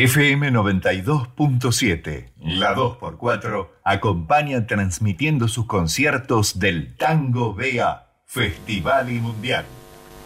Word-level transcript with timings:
FM 0.00 0.52
92.7, 0.52 2.30
la 2.38 2.72
2x4, 2.72 3.66
acompaña 3.82 4.64
transmitiendo 4.64 5.48
sus 5.48 5.66
conciertos 5.66 6.60
del 6.60 6.94
Tango 6.96 7.52
BEA, 7.52 8.06
Festival 8.24 9.10
y 9.10 9.18
Mundial. 9.18 9.64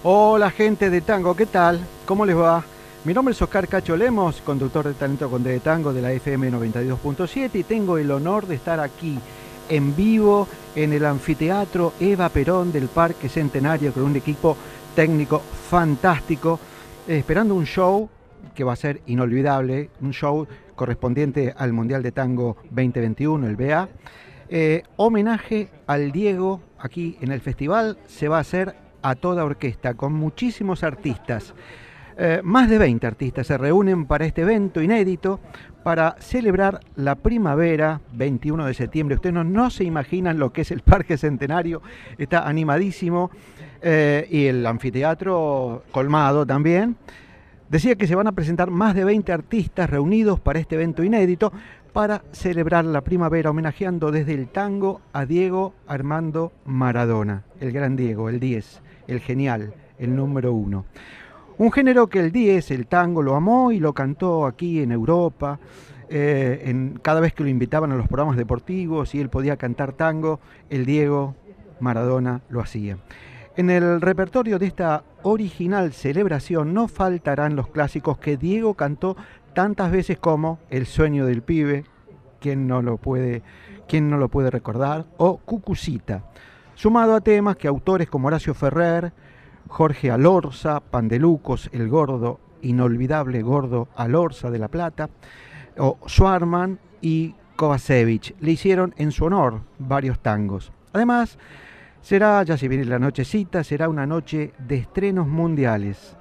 Hola 0.03 0.51
gente 0.51 0.91
de 0.91 1.01
Tango, 1.01 1.35
¿qué 1.35 1.47
tal? 1.47 1.81
¿Cómo 2.05 2.27
les 2.27 2.37
va? 2.37 2.63
Mi 3.07 3.15
nombre 3.15 3.33
es 3.33 3.41
Oscar 3.41 3.67
Cacho 3.67 3.97
Lemos, 3.97 4.43
conductor 4.43 4.87
de 4.87 4.93
Talento 4.93 5.31
con 5.31 5.43
de 5.43 5.59
Tango 5.61 5.95
de 5.95 6.03
la 6.03 6.13
FM 6.13 6.53
92.7 6.53 7.51
y 7.55 7.63
tengo 7.65 7.97
el 7.97 8.11
honor 8.11 8.47
de 8.47 8.57
estar 8.57 8.79
aquí 8.79 9.19
en 9.71 9.97
vivo 9.97 10.49
en 10.77 10.93
el 10.93 11.07
anfiteatro 11.07 11.95
Eva 11.99 12.29
Perón 12.29 12.73
del 12.73 12.89
Parque 12.89 13.31
Centenario 13.31 13.95
con 13.95 14.03
un 14.03 14.17
equipo 14.17 14.55
técnico 14.95 15.41
fantástico, 15.71 16.61
esperando 17.09 17.55
un 17.55 17.65
show 17.65 18.11
que 18.55 18.65
va 18.65 18.73
a 18.73 18.77
ser 18.77 19.03
inolvidable, 19.07 19.91
un 20.01 20.13
show 20.13 20.47
correspondiente 20.75 21.55
al 21.57 21.73
Mundial 21.73 22.03
de 22.03 22.13
Tango 22.13 22.57
2021, 22.71 23.47
el 23.47 23.57
BA. 23.57 23.89
Eh, 24.49 24.83
homenaje 24.97 25.69
al 25.87 26.13
Diego 26.13 26.61
aquí 26.79 27.17
en 27.21 27.33
el 27.33 27.41
festival 27.41 27.99
se 28.07 28.29
va 28.29 28.39
a 28.39 28.41
hacer 28.41 28.75
a 29.03 29.15
toda 29.15 29.45
orquesta, 29.45 29.95
con 29.95 30.13
muchísimos 30.13 30.85
artistas. 30.85 31.55
Eh, 32.19 32.41
más 32.45 32.69
de 32.69 32.79
20 32.79 33.07
artistas 33.07 33.47
se 33.47 33.57
reúnen 33.57 34.05
para 34.05 34.27
este 34.27 34.43
evento 34.43 34.83
inédito 34.83 35.41
para 35.83 36.17
celebrar 36.21 36.81
la 36.95 37.15
primavera 37.15 38.01
21 38.13 38.67
de 38.67 38.75
septiembre. 38.75 39.17
Ustedes 39.17 39.35
no, 39.35 39.45
no 39.45 39.71
se 39.71 39.85
imaginan 39.85 40.39
lo 40.39 40.53
que 40.53 40.61
es 40.61 40.71
el 40.71 40.83
Parque 40.83 41.17
Centenario, 41.17 41.83
está 42.19 42.47
animadísimo 42.47 43.31
eh, 43.81 44.29
y 44.31 44.47
el 44.47 44.67
anfiteatro 44.67 45.85
colmado 45.91 46.47
también. 46.47 46.97
Decía 47.73 47.95
que 47.95 48.07
se 48.07 48.15
van 48.15 48.27
a 48.27 48.33
presentar 48.33 48.71
más 48.71 48.95
de 48.95 49.03
20 49.03 49.33
artistas 49.33 49.89
reunidos 49.89 50.39
para 50.39 50.59
este 50.59 50.75
evento 50.75 51.03
inédito 51.03 51.55
para 51.95 52.23
celebrar 52.31 52.85
la 52.85 53.01
primavera, 53.01 53.49
homenajeando 53.49 54.11
desde 54.11 54.35
el 54.35 54.49
tango 54.49 55.01
a 55.15 55.25
Diego 55.25 55.73
Armando 55.87 56.53
Maradona, 56.67 57.45
el 57.61 57.73
gran 57.73 57.97
Diego, 57.97 58.29
el 58.29 58.41
10, 58.41 58.83
el 59.09 59.21
genial, 59.21 59.73
el 59.99 60.15
número 60.15 60.53
uno. 60.53 60.85
Un 61.57 61.73
género 61.73 62.09
que 62.09 62.21
el 62.21 62.31
10, 62.31 62.73
el 62.73 62.87
tango, 62.89 63.23
lo 63.23 63.37
amó 63.37 63.73
y 63.73 63.81
lo 63.81 63.95
cantó 63.95 64.45
aquí 64.45 64.83
en 64.83 64.93
Europa. 64.93 65.59
Eh, 66.11 66.65
en, 66.67 67.01
cada 67.01 67.21
vez 67.21 67.33
que 67.33 67.43
lo 67.43 67.49
invitaban 67.49 67.91
a 67.91 67.97
los 67.97 68.07
programas 68.07 68.37
deportivos 68.37 69.15
y 69.15 69.21
él 69.23 69.31
podía 69.31 69.57
cantar 69.57 69.95
tango, 69.95 70.41
el 70.69 70.85
Diego 70.85 71.37
Maradona 71.81 72.43
lo 72.51 72.61
hacía. 72.61 72.99
En 73.57 73.71
el 73.71 74.03
repertorio 74.03 74.59
de 74.59 74.67
esta 74.67 75.05
original 75.23 75.93
celebración 75.93 76.75
no 76.75 76.89
faltarán 76.89 77.57
los 77.57 77.69
clásicos 77.69 78.19
que 78.19 78.37
Diego 78.37 78.75
cantó 78.75 79.17
tantas 79.55 79.91
veces 79.91 80.19
como 80.19 80.59
El 80.71 80.87
sueño 80.87 81.27
del 81.27 81.43
pibe, 81.43 81.85
quien 82.41 82.67
no 82.67 82.83
lo 82.83 82.97
puede, 82.97 83.43
quién 83.89 84.11
no 84.11 84.17
lo 84.17 84.29
puede 84.29 84.51
recordar, 84.51 85.07
o 85.17 85.39
Cucucita, 85.39 86.25
sumado 86.75 87.15
a 87.15 87.21
temas 87.21 87.57
que 87.57 87.69
autores 87.69 88.09
como 88.09 88.29
Horacio 88.29 88.55
Ferrer, 88.55 89.13
Jorge 89.69 90.11
Alorza, 90.11 90.81
Pandelucos, 90.81 91.71
El 91.73 91.89
Gordo, 91.89 92.41
inolvidable 92.63 93.43
Gordo 93.43 93.89
Alorza 93.97 94.51
de 94.51 94.59
La 94.59 94.69
Plata, 94.69 95.09
o 95.79 95.99
Schwarman 96.07 96.79
y 97.01 97.35
Kovacevic 97.57 98.35
le 98.41 98.53
hicieron 98.53 98.95
en 98.97 99.13
su 99.13 99.25
honor 99.25 99.63
varios 99.79 100.19
tangos. 100.19 100.73
Además, 100.93 101.39
Será, 102.03 102.43
ya 102.43 102.59
si 102.59 102.67
viene 102.67 102.85
la 102.85 102.99
nochecita, 102.99 103.63
será 103.63 103.89
una 103.89 104.07
noche 104.07 104.53
de 104.59 104.77
estrenos 104.77 105.29
mundiales. 105.29 106.17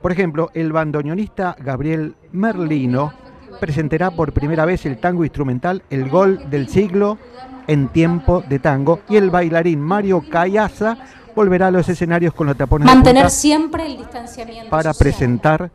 Por 0.00 0.12
ejemplo, 0.12 0.50
el 0.54 0.72
bandoneonista 0.72 1.56
Gabriel 1.58 2.14
Merlino 2.32 3.12
presentará 3.60 4.12
por 4.12 4.32
primera 4.32 4.64
vez 4.64 4.86
el 4.86 4.98
tango 4.98 5.24
instrumental 5.24 5.82
El 5.90 6.08
Gol 6.08 6.48
del 6.50 6.68
Siglo 6.68 7.18
en 7.66 7.88
tiempo 7.88 8.44
de 8.48 8.58
tango 8.60 9.00
y 9.08 9.16
el 9.16 9.30
bailarín 9.30 9.80
Mario 9.80 10.22
Cayaza 10.30 10.98
volverá 11.34 11.68
a 11.68 11.70
los 11.70 11.88
escenarios 11.88 12.32
con 12.34 12.46
los 12.46 12.56
tapones 12.56 12.86
Mantener 12.86 13.30
siempre 13.30 13.86
el 13.86 13.96
distanciamiento 13.96 14.70
para 14.70 14.94
presentar 14.94 15.70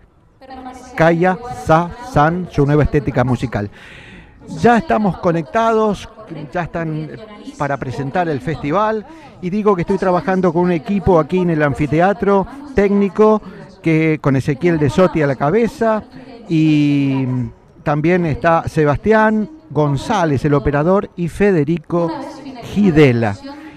Kaya 0.95 1.37
Sa 1.65 1.91
San, 2.11 2.47
su 2.51 2.65
nueva 2.65 2.83
estética 2.83 3.23
musical. 3.23 3.69
Ya 4.61 4.77
estamos 4.77 5.17
conectados, 5.19 6.07
ya 6.51 6.63
están 6.63 7.09
para 7.57 7.77
presentar 7.77 8.27
el 8.29 8.41
festival 8.41 9.05
y 9.41 9.49
digo 9.49 9.75
que 9.75 9.81
estoy 9.81 9.97
trabajando 9.97 10.51
con 10.53 10.63
un 10.63 10.71
equipo 10.71 11.19
aquí 11.19 11.39
en 11.39 11.49
el 11.49 11.63
anfiteatro 11.63 12.45
técnico 12.75 13.41
que 13.81 14.19
con 14.21 14.35
Ezequiel 14.35 14.79
de 14.79 14.89
Soti 14.89 15.21
a 15.21 15.27
la 15.27 15.35
cabeza 15.35 16.03
y 16.47 17.25
también 17.83 18.25
está 18.25 18.67
Sebastián 18.67 19.49
González, 19.69 20.43
el 20.45 20.53
operador, 20.53 21.09
y 21.15 21.27
Federico 21.27 22.11
Gidela. 22.63 23.35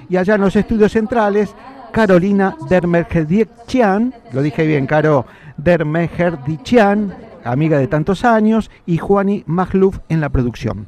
Y 0.08 0.16
allá 0.16 0.34
en 0.34 0.40
los 0.40 0.56
estudios 0.56 0.92
centrales, 0.92 1.54
Carolina 1.92 2.56
Dermergedichian, 2.68 4.14
lo 4.32 4.42
dije 4.42 4.66
bien, 4.66 4.86
Caro, 4.86 5.26
Dermergedichian, 5.56 7.14
amiga 7.44 7.78
de 7.78 7.86
tantos 7.86 8.24
años, 8.24 8.70
y 8.86 8.98
Juani 8.98 9.44
Magluf 9.46 9.98
en 10.08 10.20
la 10.20 10.30
producción. 10.30 10.86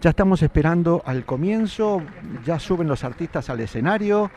Ya 0.00 0.10
estamos 0.10 0.42
esperando 0.44 1.02
al 1.04 1.24
comienzo, 1.24 2.00
ya 2.46 2.60
suben 2.60 2.86
los 2.86 3.02
artistas 3.02 3.50
al 3.50 3.58
escenario 3.58 4.30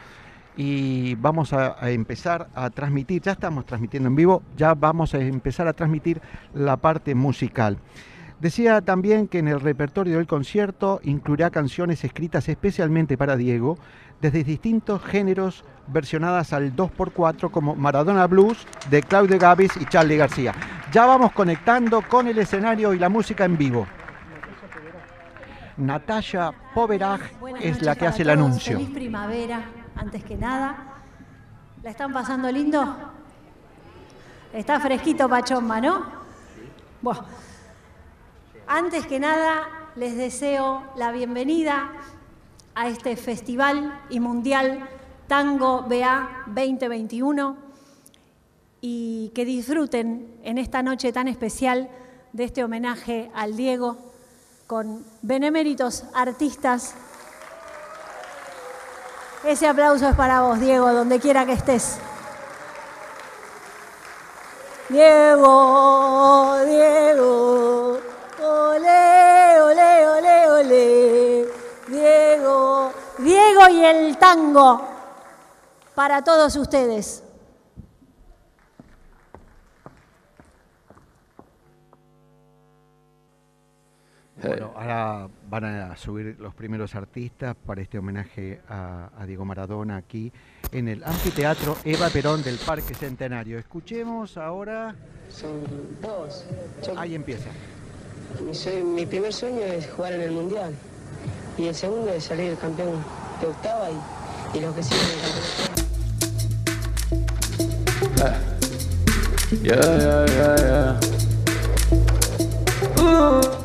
y 0.57 1.13
vamos 1.13 1.53
a, 1.53 1.77
empezar 1.91 2.47
a 2.55 2.72
transmitir, 2.72 3.22
ya 3.22 3.33
estamos 3.33 3.67
transmitiendo 3.67 4.09
en 4.09 4.16
vivo, 4.16 4.41
ya 4.57 4.73
vamos 4.73 5.13
a 5.13 5.19
empezar 5.19 5.67
a 5.67 5.73
transmitir 5.73 6.19
la 6.55 6.77
parte 6.77 7.13
musical. 7.13 7.77
Decía 8.39 8.81
también 8.81 9.27
que 9.27 9.38
en 9.38 9.47
el 9.47 9.59
repertorio 9.59 10.17
del 10.17 10.25
concierto 10.25 11.00
incluirá 11.03 11.51
canciones 11.51 12.03
escritas 12.03 12.50
especialmente 12.50 13.16
para 13.16 13.38
Diego, 13.38 13.77
desde 14.19 14.44
distintos 14.44 15.03
géneros 15.03 15.63
versionadas 15.85 16.53
al 16.53 16.75
2x4 16.75 17.51
como 17.51 17.75
Maradona 17.75 18.25
Blues 18.25 18.66
de 18.89 19.03
Claudio 19.03 19.38
Gavis 19.38 19.77
y 19.79 19.85
Charlie 19.85 20.17
García. 20.17 20.55
Ya 20.91 21.05
vamos 21.05 21.33
conectando 21.33 22.01
con 22.01 22.27
el 22.27 22.39
escenario 22.39 22.95
y 22.95 23.00
la 23.00 23.09
música 23.09 23.45
en 23.45 23.59
vivo. 23.59 23.85
Natalia 25.77 26.53
Poveraj 26.73 27.21
es 27.61 27.81
la 27.81 27.95
que 27.95 28.07
hace 28.07 28.23
el 28.23 28.29
anuncio. 28.29 28.77
Feliz 28.77 28.93
primavera, 28.93 29.63
antes 29.95 30.23
que 30.23 30.35
nada. 30.35 30.87
¿La 31.83 31.89
están 31.89 32.13
pasando 32.13 32.51
lindo? 32.51 32.95
Está 34.53 34.79
fresquito 34.79 35.27
Pachomba, 35.27 35.81
¿no? 35.81 36.05
Bueno, 37.01 37.23
antes 38.67 39.07
que 39.07 39.19
nada 39.19 39.63
les 39.95 40.15
deseo 40.15 40.83
la 40.95 41.11
bienvenida 41.11 41.91
a 42.75 42.88
este 42.88 43.15
festival 43.15 43.99
y 44.09 44.19
mundial 44.19 44.88
Tango 45.27 45.83
BA 45.83 46.43
2021 46.47 47.57
y 48.81 49.31
que 49.33 49.45
disfruten 49.45 50.35
en 50.43 50.57
esta 50.57 50.83
noche 50.83 51.11
tan 51.11 51.27
especial 51.27 51.89
de 52.33 52.43
este 52.43 52.63
homenaje 52.63 53.31
al 53.33 53.55
Diego 53.55 54.10
con 54.71 55.03
beneméritos 55.21 56.05
artistas. 56.13 56.93
Ese 59.43 59.67
aplauso 59.67 60.07
es 60.07 60.15
para 60.15 60.43
vos, 60.43 60.61
Diego, 60.61 60.93
donde 60.93 61.19
quiera 61.19 61.45
que 61.45 61.51
estés. 61.51 61.97
Diego, 64.87 66.55
Diego, 66.65 67.99
ole, 68.41 69.61
ole, 69.61 70.07
ole, 70.07 70.49
ole. 70.49 71.47
Diego, 71.88 72.93
Diego 73.17 73.67
y 73.71 73.83
el 73.83 74.17
tango 74.17 74.88
para 75.95 76.23
todos 76.23 76.55
ustedes. 76.55 77.23
Bueno, 84.43 84.73
ahora 84.75 85.27
van 85.49 85.65
a 85.65 85.95
subir 85.95 86.35
los 86.39 86.53
primeros 86.55 86.95
artistas 86.95 87.55
para 87.65 87.81
este 87.81 87.99
homenaje 87.99 88.61
a, 88.67 89.09
a, 89.17 89.25
Diego 89.25 89.45
Maradona 89.45 89.97
aquí 89.97 90.31
en 90.71 90.88
el 90.88 91.03
anfiteatro 91.03 91.77
Eva 91.83 92.09
Perón 92.09 92.41
del 92.41 92.57
Parque 92.57 92.95
Centenario. 92.95 93.59
Escuchemos 93.59 94.38
ahora. 94.38 94.95
Son 95.29 95.61
dos. 96.01 96.45
Yo, 96.85 96.99
Ahí 96.99 97.13
empieza. 97.13 97.49
Mi, 98.43 98.55
soy, 98.55 98.81
mi, 98.83 99.05
primer 99.05 99.31
sueño 99.31 99.61
es 99.61 99.88
jugar 99.91 100.13
en 100.13 100.21
el 100.21 100.31
Mundial. 100.31 100.73
Y 101.57 101.67
el 101.67 101.75
segundo 101.75 102.11
es 102.11 102.23
salir 102.23 102.55
campeón 102.55 102.95
de 103.41 103.47
octava 103.47 103.89
y, 103.91 104.57
y 104.57 104.61
los 104.61 104.73
que 104.73 104.83
siguen 104.83 105.05
en 105.05 105.13
el 105.13 105.21
campeonato. 105.21 105.81
Yeah, 109.61 109.81
yeah, 109.81 110.25
yeah, 110.27 110.55
yeah. 110.57 110.99
Uh. 112.97 113.61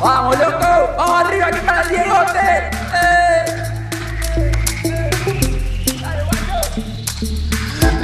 ¡Vamos, 0.00 0.38
loco! 0.38 0.94
¡Vamos 0.98 1.24
arriba 1.24 1.50
que 1.50 1.60
para 1.60 1.82
el 1.82 1.88
Diegote! 1.88 2.70
¡Eh! 2.94 3.26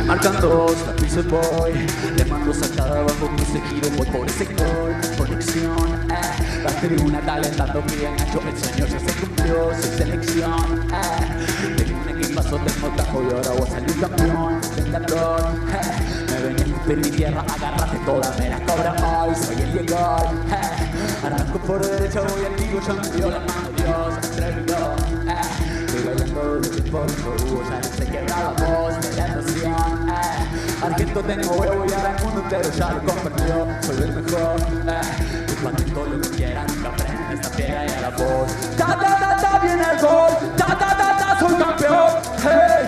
Marcando 0.07 0.75
la 0.87 0.93
pizza 0.97 1.21
boy 1.23 1.73
Le 2.17 2.25
mando 2.25 2.53
sacada 2.55 3.01
abajo 3.01 3.31
que 3.37 3.45
se 3.45 3.61
gire 3.61 3.91
Voy 3.97 4.07
por 4.07 4.27
ese 4.27 4.45
gol, 4.47 4.95
conexión 5.19 6.11
eh. 6.11 6.63
La 6.65 6.71
tribuna 6.71 7.21
calentando 7.21 7.83
bien 7.83 8.15
hecho 8.15 8.41
El 8.47 8.59
sueño 8.59 8.87
ya 8.87 8.99
se 8.99 9.21
cumplió, 9.21 9.71
su 9.75 9.89
selección 9.99 10.89
eh. 10.93 11.77
Tengo 11.77 12.01
un 12.01 12.09
equipazo, 12.09 12.57
tengo 12.57 12.89
tajo 12.97 13.23
Y 13.23 13.35
ahora 13.35 13.51
voy 13.51 13.69
a 13.69 13.71
salir 13.71 14.01
campeón 14.01 14.61
Vengador 14.77 15.41
eh. 15.73 16.22
Ven 16.43 16.57
en 16.59 17.01
mi 17.01 17.11
tierra, 17.11 17.45
agárrate 17.55 17.99
toda 18.05 18.35
Me 18.37 18.49
la 18.49 18.59
cobra 18.67 19.23
hoy, 19.23 19.35
soy 19.37 19.63
el 19.63 19.73
Diego 19.73 20.17
eh. 20.51 21.25
Arranco 21.27 21.59
por 21.61 21.87
derecha, 21.87 22.21
voy 22.21 22.45
al 22.45 22.57
tiro 22.57 22.81
Ya 22.85 22.93
me 22.95 23.09
dio 23.11 23.31
la 23.31 23.39
mano 23.39 23.69
Dios, 23.77 24.15
atrevido 24.19 24.77
eh. 25.29 25.87
Estoy 25.87 26.03
bailando 26.03 26.61
desde 26.61 26.83
por 26.91 27.09
favor, 27.09 27.65
ya 27.71 27.77
no 27.79 27.97
se 27.97 28.07
quebra 28.07 28.41
la 28.41 28.51
voz 28.67 29.01
de 29.03 29.17
la 29.17 29.27
emoción, 29.29 30.09
eh. 30.11 30.85
Argento 30.85 31.23
tengo 31.23 31.53
huevo 31.53 31.87
y 31.89 31.93
ahora 31.93 32.17
el 32.17 32.25
mundo 32.25 32.41
entero 32.43 32.71
ya 32.77 32.91
lo 32.91 33.05
comprendió, 33.05 33.69
soy 33.83 34.03
el 34.03 34.13
mejor, 34.13 34.61
eh. 34.89 35.47
Y 35.49 35.63
cuando 35.63 35.83
todo 35.95 36.07
lo 36.07 36.21
que 36.23 36.29
quieran, 36.31 36.67
nunca 36.67 36.89
aprenden 36.89 37.39
esta 37.39 37.57
piedra 37.57 37.87
y 37.87 37.91
a 37.91 38.01
la 38.01 38.11
voz. 38.11 38.53
Ta 38.77 38.87
ta 38.87 39.19
ta 39.21 39.37
ta 39.41 39.59
viene 39.61 39.83
el 39.93 40.01
gol, 40.01 40.57
ta 40.57 40.67
ta 40.67 40.97
ta 40.97 41.17
ta 41.19 41.39
soy 41.39 41.55
campeón, 41.55 42.11
hey. 42.43 42.82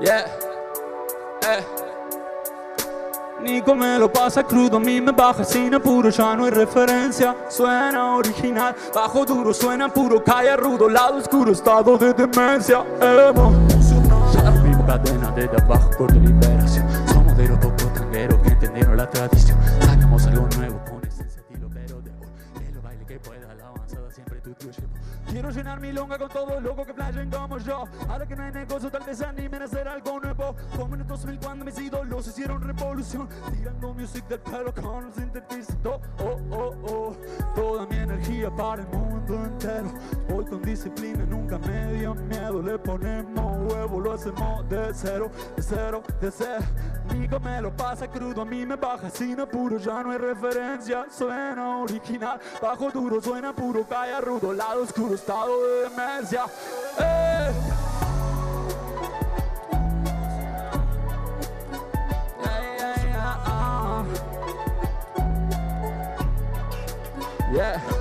Yeah. 0.00 0.24
Eh. 1.42 1.62
Nico 3.42 3.74
me 3.74 3.98
lo 3.98 4.10
pasa 4.10 4.42
crudo, 4.42 4.78
a 4.78 4.80
mí 4.80 4.98
me 4.98 5.12
baja 5.12 5.44
sin 5.44 5.74
apuro, 5.74 6.08
ya 6.08 6.34
no 6.36 6.44
hay 6.44 6.50
referencia. 6.50 7.36
Suena 7.50 8.16
original, 8.16 8.74
bajo 8.94 9.26
duro, 9.26 9.52
suena 9.52 9.88
puro, 9.88 10.24
cae 10.24 10.56
rudo, 10.56 10.88
lado 10.88 11.16
oscuro, 11.16 11.52
estado 11.52 11.98
de 11.98 12.14
demencia. 12.14 12.82
Emocional. 13.00 14.32
Ya 14.32 14.50
mismo 14.62 14.86
cadena 14.86 15.30
desde 15.32 15.56
abajo 15.62 15.90
por 15.98 16.14
liberación. 16.16 16.86
Somos 17.06 17.36
de 17.36 17.48
los 17.48 17.58
pocos 17.58 17.92
tangueros 17.92 18.40
que 18.40 18.48
entendieron 18.48 18.96
la 18.96 19.08
tradición. 19.08 19.58
Sacamos 19.80 20.26
algo 20.26 20.48
nuevo 20.56 20.80
con 20.88 21.04
esencia, 21.04 21.40
estilo, 21.40 21.68
pero 21.72 22.00
de 22.00 22.10
hoy. 22.10 22.64
Que 22.64 22.72
lo 22.72 22.80
baile 22.82 23.04
que 23.04 23.18
pueda, 23.18 23.54
la 23.54 23.68
avanzada 23.68 24.10
siempre 24.10 24.40
tu 24.40 24.54
tío 24.54 24.70
llevo. 24.70 24.88
Quiero 25.30 25.50
llenar 25.50 25.78
mi 25.78 25.92
longa 25.92 26.18
con 26.18 26.28
todo 26.28 26.58
el 26.58 26.64
loco 26.64 26.84
que 26.84 26.92
playen 26.92 27.30
como 27.30 27.56
yo. 27.58 27.84
Ahora 28.08 28.26
que 28.26 28.34
no 28.34 28.42
hay 28.42 28.50
negocio, 28.50 28.90
tal 28.90 29.04
vez 29.04 29.18
se 29.18 29.24
animen 29.24 29.62
a 29.62 29.66
hacer 29.66 29.86
algo 29.86 30.18
nuevo. 30.18 30.56
Como 30.76 30.96
en 30.96 31.02
el 31.02 31.06
2000 31.06 31.38
cuando 31.38 31.64
mis 31.64 31.78
ídolos 31.78 32.26
hicieron 32.26 32.60
revolución. 32.60 33.28
Tirando 33.52 33.94
music 33.94 34.26
del 34.26 34.40
pelo 34.40 34.74
con 34.74 35.04
un 35.04 35.12
sintetizador. 35.14 36.00
Oh, 36.18 36.36
oh, 36.50 36.74
oh. 36.88 37.16
Toda 37.54 37.86
mi 37.86 37.96
energía 37.96 38.50
para 38.50 38.82
el 38.82 38.88
mundo 38.88 39.44
entero. 39.44 39.92
Voy 40.28 40.44
con 40.44 40.62
disciplina, 40.62 41.24
nunca 41.24 41.58
me 41.58 41.92
dio 41.92 42.12
miedo. 42.14 42.60
Le 42.60 42.76
ponemos 42.78 43.72
huevo, 43.72 44.00
lo 44.00 44.12
hacemos 44.12 44.68
de 44.68 44.90
cero, 44.92 45.30
de 45.56 45.62
cero, 45.62 46.02
de 46.20 46.30
cero. 46.30 46.64
Nico 47.14 47.40
me 47.40 47.60
lo 47.60 47.74
pasa 47.76 48.08
crudo, 48.08 48.42
a 48.42 48.44
mí 48.44 48.64
me 48.64 48.76
baja 48.76 49.10
sin 49.10 49.40
apuro, 49.40 49.78
ya 49.78 50.02
no 50.02 50.10
hay 50.10 50.18
referencia. 50.18 51.06
Suena 51.10 51.78
original, 51.78 52.40
bajo 52.60 52.90
duro, 52.90 53.20
suena 53.20 53.52
puro, 53.52 53.86
cae 53.86 54.20
rudo, 54.20 54.52
lado 54.52 54.82
oscuro, 54.82 55.14
estado 55.20 55.62
de 55.62 55.88
demencia. 55.90 56.46
Eh. 56.98 57.52
Yeah, 67.52 67.99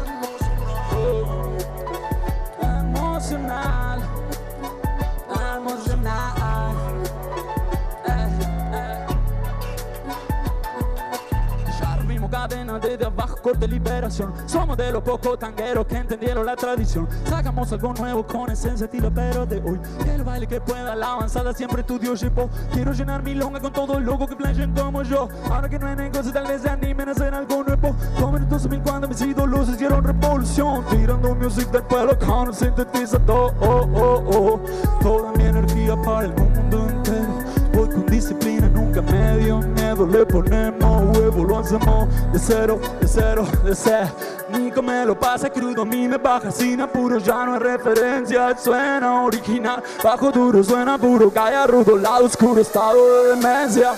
cadena 12.50 12.80
desde 12.80 13.06
abajo, 13.06 13.38
corte 13.42 13.68
liberación. 13.68 14.34
Somos 14.46 14.76
de 14.78 14.92
los 14.92 15.04
pocos 15.04 15.38
tangueros 15.40 15.86
que 15.86 15.98
entendieron 15.98 16.46
la 16.46 16.56
tradición. 16.56 17.08
Sacamos 17.26 17.72
algo 17.72 17.94
nuevo 17.94 18.26
con 18.26 18.50
esencia, 18.52 18.86
estilo, 18.86 19.12
pero 19.14 19.46
de 19.46 19.58
hoy. 19.58 19.80
El 20.14 20.24
baile 20.24 20.48
que 20.48 20.60
pueda, 20.60 20.96
la 20.96 21.14
avanzada 21.14 21.54
siempre 21.54 21.84
tu 21.84 22.00
Dios 22.00 22.22
llevó. 22.22 22.50
Quiero 22.74 22.92
llenar 22.94 23.24
mi 23.24 23.36
longa 23.36 23.60
con 23.60 23.72
todo 23.72 23.98
el 23.98 24.04
loco 24.04 24.28
que 24.28 24.36
playen 24.36 24.74
como 24.74 25.04
yo. 25.04 25.30
Ahora 25.50 25.70
que 25.70 25.80
no 25.80 25.88
hay 25.88 25.96
negocio, 25.96 26.32
tal 26.34 26.48
vez 26.48 26.62
se 26.62 26.70
animen 26.70 27.10
a 27.10 27.12
hacer 27.12 27.34
algo 27.34 27.64
nuevo. 27.64 27.96
Como 28.20 28.38
en 28.38 28.44
el 28.44 28.50
2000 28.50 28.82
cuando 28.82 29.08
mis 29.08 29.22
ídolos 29.22 29.70
hicieron 29.70 30.04
revolución. 30.04 30.84
Tirando 30.90 31.36
music 31.36 31.70
del 31.72 31.84
pueblo 31.84 32.18
con 32.18 32.50
un 32.50 32.54
sintetizador. 32.54 33.54
Oh, 33.62 33.88
oh, 33.96 34.24
oh. 34.34 34.60
Toda 35.02 35.32
mi 35.34 35.44
energía 35.44 35.96
para 36.02 36.26
el 36.26 36.34
mundo 36.34 36.88
entero. 36.90 37.50
Voy 37.74 37.88
con 37.90 38.06
disciplina, 38.08 38.59
nunca 39.02 39.12
me 39.12 39.38
dio 39.38 39.60
miedo. 39.60 40.06
Le 40.06 40.26
ponemos 40.26 41.18
huevo, 41.18 41.44
lo 41.44 41.60
hacemos 41.60 42.08
de 42.32 42.40
cero, 42.40 42.80
de 43.00 43.08
cero, 43.08 43.48
de 43.64 43.76
cero. 43.76 44.10
Nico 44.52 44.82
me 44.82 45.06
lo 45.06 45.20
pasa 45.20 45.50
crudo, 45.50 45.84
a 45.84 45.86
mí 45.86 46.08
me 46.08 46.18
baja 46.18 46.52
sin 46.52 46.82
apuro, 46.82 47.20
ya 47.20 47.46
no 47.46 47.54
hay 47.54 47.60
referencia. 47.60 48.58
Suena 48.58 49.24
original, 49.24 49.84
bajo 50.04 50.32
duro, 50.32 50.64
suena 50.64 50.98
puro, 50.98 51.32
cae 51.32 51.68
rudo, 51.68 51.98
lado 51.98 52.26
oscuro, 52.26 52.62
estado 52.62 53.24
de 53.24 53.36
demencia. 53.36 53.94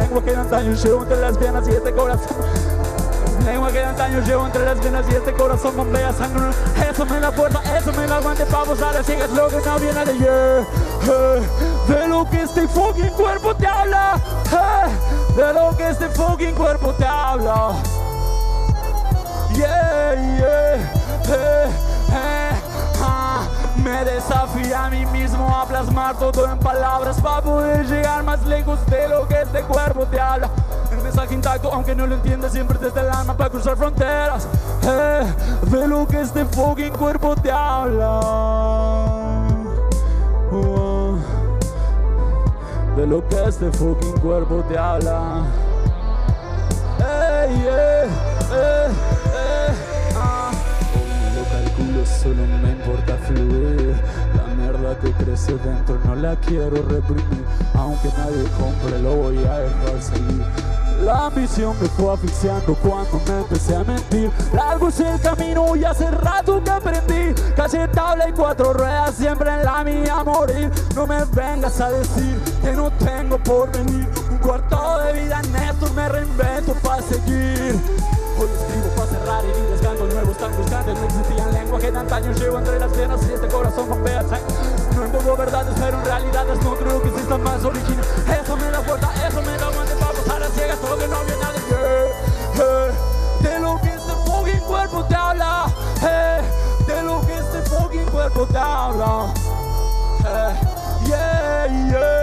Lengua 0.00 0.24
que 0.24 0.34
antaño 0.34 0.72
llevo 0.72 1.02
entre 1.02 1.20
las 1.20 1.36
piernas 1.36 1.68
y 1.68 1.72
este 1.72 1.92
corazón. 1.92 2.36
Lengua 3.44 3.70
que 3.70 3.84
antaño 3.84 4.20
llevo 4.20 4.46
entre 4.46 4.64
las 4.64 4.80
venas 4.82 5.04
y 5.10 5.14
este 5.14 5.32
corazón 5.34 5.76
bombea 5.76 6.12
sangre. 6.12 6.50
Eso 6.90 7.04
me 7.04 7.20
la 7.20 7.30
puerta, 7.30 7.60
eso 7.76 7.92
me 7.92 8.06
la 8.06 8.16
aguante 8.16 8.46
pa' 8.46 8.64
vos 8.64 8.80
a 8.80 9.02
ciegas 9.02 9.30
lo 9.30 9.48
que 9.48 9.56
no 9.56 9.78
viene 9.78 10.04
de. 10.06 10.12
Eh, 10.12 11.42
de 11.88 12.08
lo 12.08 12.28
que 12.30 12.42
este 12.42 12.66
fucking 12.66 13.10
cuerpo 13.10 13.54
te 13.54 13.66
habla. 13.66 14.18
De 15.36 15.52
lo 15.52 15.76
que 15.76 15.90
este 15.90 16.08
fucking 16.08 16.54
cuerpo 16.54 16.94
te 16.94 17.04
habla. 17.04 17.74
Yeah, 19.54 20.38
yeah. 20.38 21.89
Me 23.90 24.04
desafía 24.04 24.84
a 24.84 24.90
mí 24.90 25.04
mismo 25.06 25.48
a 25.52 25.66
plasmar 25.66 26.16
todo 26.16 26.48
en 26.48 26.58
palabras 26.58 27.20
para 27.20 27.42
poder 27.42 27.84
llegar 27.88 28.22
más 28.22 28.46
lejos 28.46 28.78
de 28.86 29.08
lo 29.08 29.26
que 29.26 29.42
este 29.42 29.62
cuerpo 29.62 30.06
te 30.06 30.20
habla. 30.20 30.48
El 30.92 31.02
mensaje 31.02 31.34
intacto, 31.34 31.72
aunque 31.72 31.96
no 31.96 32.06
lo 32.06 32.14
entiendas, 32.14 32.52
siempre 32.52 32.78
desde 32.78 33.00
el 33.00 33.10
alma 33.10 33.36
para 33.36 33.50
cruzar 33.50 33.76
fronteras. 33.76 34.46
Eh, 34.84 35.34
de 35.62 35.88
lo 35.88 36.06
que 36.06 36.20
este 36.20 36.44
fucking 36.44 36.92
cuerpo 36.92 37.34
te 37.34 37.50
habla. 37.50 38.20
Oh, 40.52 41.16
de 42.96 43.06
lo 43.08 43.26
que 43.26 43.44
este 43.44 43.72
fucking 43.72 44.20
cuerpo 44.20 44.62
te 44.68 44.78
habla. 44.78 45.42
Eh, 47.00 47.66
eh, 47.66 48.08
solo 52.22 52.42
me 52.62 52.70
importa 52.72 53.16
fluir. 53.26 53.96
La 54.36 54.54
mierda 54.54 54.98
que 54.98 55.12
crece 55.12 55.52
dentro 55.54 55.98
no 56.04 56.14
la 56.14 56.36
quiero 56.36 56.76
reprimir. 56.88 57.44
Aunque 57.74 58.08
nadie 58.08 58.44
compre, 58.58 58.98
lo 59.00 59.16
voy 59.16 59.38
a 59.38 59.58
dejar 59.60 60.02
salir. 60.02 60.44
La 61.02 61.26
ambición 61.26 61.74
me 61.80 61.88
fue 61.88 62.12
asfixiando 62.12 62.74
cuando 62.74 63.20
me 63.26 63.38
empecé 63.38 63.74
a 63.74 63.84
mentir. 63.84 64.30
Largo 64.52 64.88
es 64.88 65.00
el 65.00 65.18
camino 65.20 65.74
y 65.76 65.84
hace 65.84 66.10
rato 66.10 66.62
que 66.62 66.70
aprendí. 66.70 67.34
Calle 67.56 67.88
tabla 67.88 68.28
y 68.28 68.32
cuatro 68.32 68.74
ruedas, 68.74 69.14
siempre 69.14 69.50
en 69.50 69.64
la 69.64 69.82
mía 69.82 70.22
morir. 70.22 70.70
No 70.94 71.06
me 71.06 71.24
vengas 71.24 71.80
a 71.80 71.90
decir 71.90 72.38
que 72.62 72.72
no 72.72 72.90
tengo 72.92 73.38
por 73.38 73.72
venir. 73.72 74.06
Un 74.30 74.38
cuarto 74.38 74.98
de 74.98 75.22
vida 75.22 75.40
neto 75.40 75.90
me 75.94 76.06
reinvento 76.06 76.74
para 76.82 77.00
seguir. 77.02 77.80
Hoy 78.38 78.48
escribo 78.58 78.88
para 78.96 79.09
cerrar 79.30 79.44
heridas, 79.44 79.80
canto 79.80 80.06
nuevos 80.06 80.36
tangos, 80.36 80.70
cantos 80.70 80.98
no 80.98 81.04
existían 81.04 81.52
lenguaje 81.52 81.92
de 81.92 81.98
antaño 81.98 82.32
llevo 82.32 82.58
entre 82.58 82.78
las 82.80 82.96
venas 82.96 83.20
y 83.28 83.32
este 83.32 83.48
corazón 83.48 83.88
sangre. 83.88 84.40
No 84.96 85.04
envuelvo 85.04 85.36
verdades, 85.36 85.74
pero 85.78 85.98
en 85.98 86.04
realidades 86.04 86.62
no 86.62 86.74
creo 86.76 87.02
que 87.02 87.08
existan 87.08 87.42
más 87.42 87.64
originales. 87.64 88.10
Eso 88.42 88.56
me 88.56 88.70
da 88.70 88.80
fuerza, 88.82 89.10
eso 89.28 89.42
me 89.42 89.56
da 89.56 89.66
aguante 89.66 89.94
para 89.94 90.12
pasar 90.12 90.42
a 90.42 90.48
ciegas 90.48 90.78
todo 90.80 90.98
que 90.98 91.08
no 91.08 91.24
viene 91.24 91.44
de 91.52 91.60
yeah, 91.68 92.64
eh, 92.64 92.92
De 93.40 93.60
lo 93.60 93.80
que 93.80 93.88
este 93.88 94.12
fucking 94.26 94.60
cuerpo 94.60 95.04
te 95.04 95.14
habla, 95.14 95.66
eh, 96.02 96.40
de 96.86 97.02
lo 97.02 97.20
que 97.26 97.34
este 97.34 97.62
fucking 97.70 98.06
cuerpo 98.06 98.46
te 98.46 98.58
habla. 98.58 99.32
Eh, 100.24 100.54
yeah, 101.06 101.66
yeah, 101.88 102.19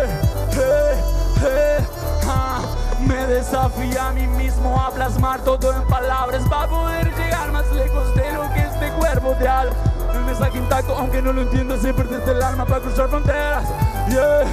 desafía 3.27 4.07
a 4.07 4.11
mí 4.13 4.25
mismo 4.27 4.79
a 4.79 4.89
plasmar 4.91 5.41
todo 5.41 5.73
en 5.73 5.83
palabras 5.87 6.43
para 6.49 6.67
poder 6.67 7.13
llegar 7.15 7.51
más 7.51 7.69
lejos 7.73 8.15
de 8.15 8.31
lo 8.31 8.41
que 8.53 8.61
este 8.61 8.89
cuerpo 8.91 9.35
te 9.37 9.47
habla. 9.47 9.73
El 10.13 10.21
mensaje 10.21 10.57
intacto, 10.57 10.95
aunque 10.95 11.21
no 11.21 11.33
lo 11.33 11.41
entiendo, 11.41 11.77
siempre 11.77 12.05
desde 12.05 12.31
el 12.31 12.41
alma 12.41 12.65
para 12.65 12.81
cruzar 12.81 13.09
fronteras. 13.09 13.65
Yeah, 14.09 14.45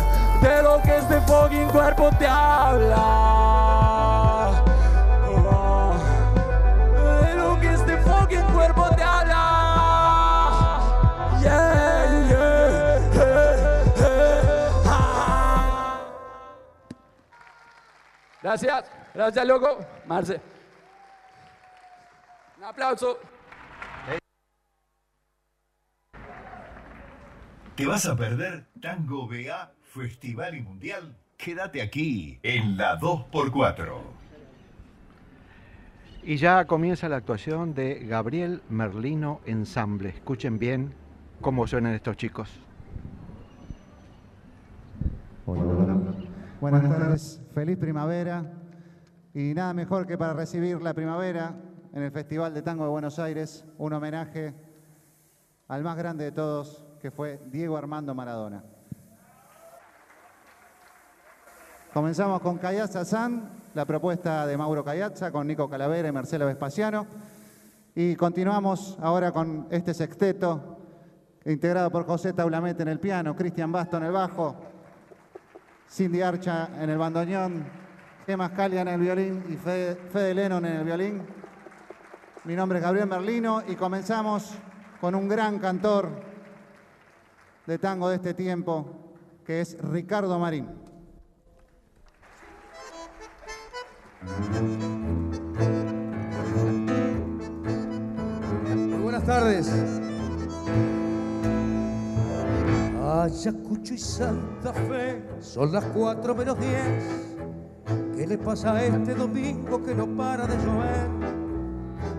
de 0.43 0.63
lo 0.63 0.83
que 0.83 0.97
este 0.97 1.21
fucking 1.21 1.69
cuerpo 1.69 2.11
te 2.19 2.27
habla. 2.27 2.97
Oh, 5.29 5.95
de 7.23 7.35
lo 7.35 7.61
que 7.61 7.73
este 7.73 7.97
fucking 7.99 8.43
cuerpo 8.53 8.74
Gracias, 18.45 18.85
gracias 19.15 19.47
loco. 19.47 19.79
Marce. 20.07 20.39
Un 22.59 22.65
aplauso. 22.65 23.19
¿Te 27.75 27.87
vas 27.87 28.05
a 28.05 28.15
perder 28.15 28.67
Tango 28.83 29.27
BA 29.27 29.73
Festival 29.95 30.57
y 30.57 30.61
Mundial? 30.61 31.17
Quédate 31.39 31.81
aquí 31.81 32.39
en 32.43 32.77
la 32.77 33.01
2x4. 33.01 33.97
Y 36.25 36.37
ya 36.37 36.67
comienza 36.67 37.09
la 37.09 37.17
actuación 37.17 37.73
de 37.73 38.05
Gabriel 38.05 38.61
Merlino 38.69 39.41
Ensamble. 39.47 40.11
Escuchen 40.11 40.59
bien 40.59 40.95
cómo 41.41 41.67
suenan 41.67 41.95
estos 41.95 42.19
chicos. 42.19 42.51
Buenas 46.61 46.83
tardes, 46.83 47.44
feliz 47.55 47.79
primavera 47.79 48.45
y 49.33 49.55
nada 49.55 49.73
mejor 49.73 50.09
que 50.09 50.19
para 50.19 50.33
recibir 50.33 50.83
la 50.83 50.93
primavera 50.93 51.55
en 51.93 52.03
el 52.03 52.11
Festival 52.11 52.53
de 52.53 52.63
Tango 52.63 52.83
de 52.83 52.91
Buenos 52.91 53.21
Aires, 53.21 53.65
un 53.79 53.93
homenaje 53.93 54.53
al 55.69 55.85
más 55.85 55.97
grande 55.97 56.25
de 56.25 56.33
todos, 56.33 56.85
que 57.01 57.13
fue 57.13 57.41
Diego 57.47 57.77
Armando 57.77 58.13
Maradona. 58.13 58.65
Comenzamos 61.93 62.41
con 62.41 62.59
Cayazza 62.59 63.05
San, 63.05 63.49
la 63.73 63.85
propuesta 63.85 64.49
de 64.49 64.57
Mauro 64.57 64.85
Cayazza 64.85 65.31
con 65.31 65.47
Nico 65.47 65.71
Calavera 65.71 66.09
y 66.09 66.13
Marcelo 66.13 66.47
Vespasiano. 66.47 67.07
Y 67.95 68.17
continuamos 68.17 68.99
ahora 69.01 69.31
con 69.31 69.69
este 69.71 69.95
sexteto 69.95 70.79
integrado 71.45 71.93
por 71.93 72.05
José 72.05 72.33
Taulamete 72.33 72.83
en 72.83 72.89
el 72.89 72.99
piano, 72.99 73.37
Cristian 73.37 73.71
Basto 73.71 73.99
en 73.99 74.03
el 74.03 74.13
bajo, 74.13 74.74
Cindy 75.95 76.23
Archa 76.23 76.71
en 76.81 76.91
el 76.91 76.99
bandoneón, 76.99 77.65
Emma 78.27 78.49
Scalia 78.49 78.81
en 78.81 78.89
el 78.89 79.01
violín 79.01 79.45
y 79.49 79.55
Fede, 79.55 79.95
Fede 79.95 80.35
Lennon 80.35 80.67
en 80.67 80.73
el 80.79 80.85
violín. 80.85 81.23
Mi 82.43 82.57
nombre 82.57 82.79
es 82.79 82.85
Gabriel 82.85 83.07
Merlino 83.07 83.63
y 83.69 83.77
comenzamos 83.77 84.55
con 85.01 85.15
un 85.15 85.29
gran 85.29 85.61
cantor 85.61 86.11
de 87.65 87.79
tango 87.79 88.09
de 88.09 88.17
este 88.17 88.35
tiempo, 88.35 89.15
que 89.47 89.61
es 89.61 89.79
Ricardo 89.81 90.37
Marín. 90.37 90.67
Muy 98.75 99.01
buenas 99.01 99.25
tardes. 99.25 100.04
Ayacucho 103.23 103.95
y 103.95 103.99
Santa 103.99 104.73
Fe 104.73 105.23
son 105.39 105.71
las 105.71 105.85
4 105.85 106.35
menos 106.35 106.59
10. 106.59 108.17
¿Qué 108.17 108.27
le 108.27 108.37
pasa 108.37 108.75
a 108.75 108.85
este 108.85 109.15
domingo 109.15 109.81
que 109.85 109.95
no 109.95 110.05
para 110.17 110.49
de 110.49 110.57
llover? 110.57 111.09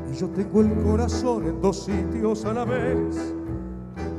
Y 0.10 0.16
yo 0.16 0.30
tengo 0.30 0.62
el 0.62 0.74
corazón 0.84 1.48
en 1.48 1.62
dos 1.62 1.84
sitios 1.84 2.46
a 2.46 2.54
la 2.54 2.64
vez. 2.64 3.34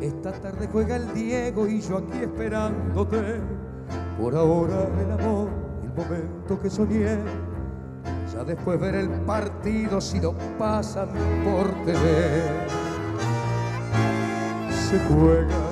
Esta 0.02 0.33
tarde 0.33 0.68
juega 0.71 0.97
el 0.97 1.14
Diego 1.14 1.66
y 1.66 1.80
yo 1.80 1.97
aquí 1.97 2.18
esperándote. 2.18 3.40
Por 4.21 4.37
ahora 4.37 4.87
el 5.00 5.12
amor, 5.12 5.49
el 5.83 5.88
momento 5.95 6.61
que 6.61 6.68
soñé. 6.68 7.16
Ya 8.35 8.45
después 8.45 8.78
ver 8.78 8.97
el 8.97 9.09
partido 9.23 9.99
si 9.99 10.21
lo 10.21 10.35
pasan 10.59 11.09
por 11.42 11.73
TV. 11.87 12.42
Se 14.90 14.99
juega, 15.09 15.66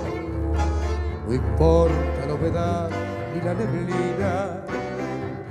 no 1.26 1.34
importa 1.34 2.26
la 2.26 2.34
humedad 2.34 2.90
ni 3.34 3.40
la 3.40 3.54
neblina. 3.54 4.60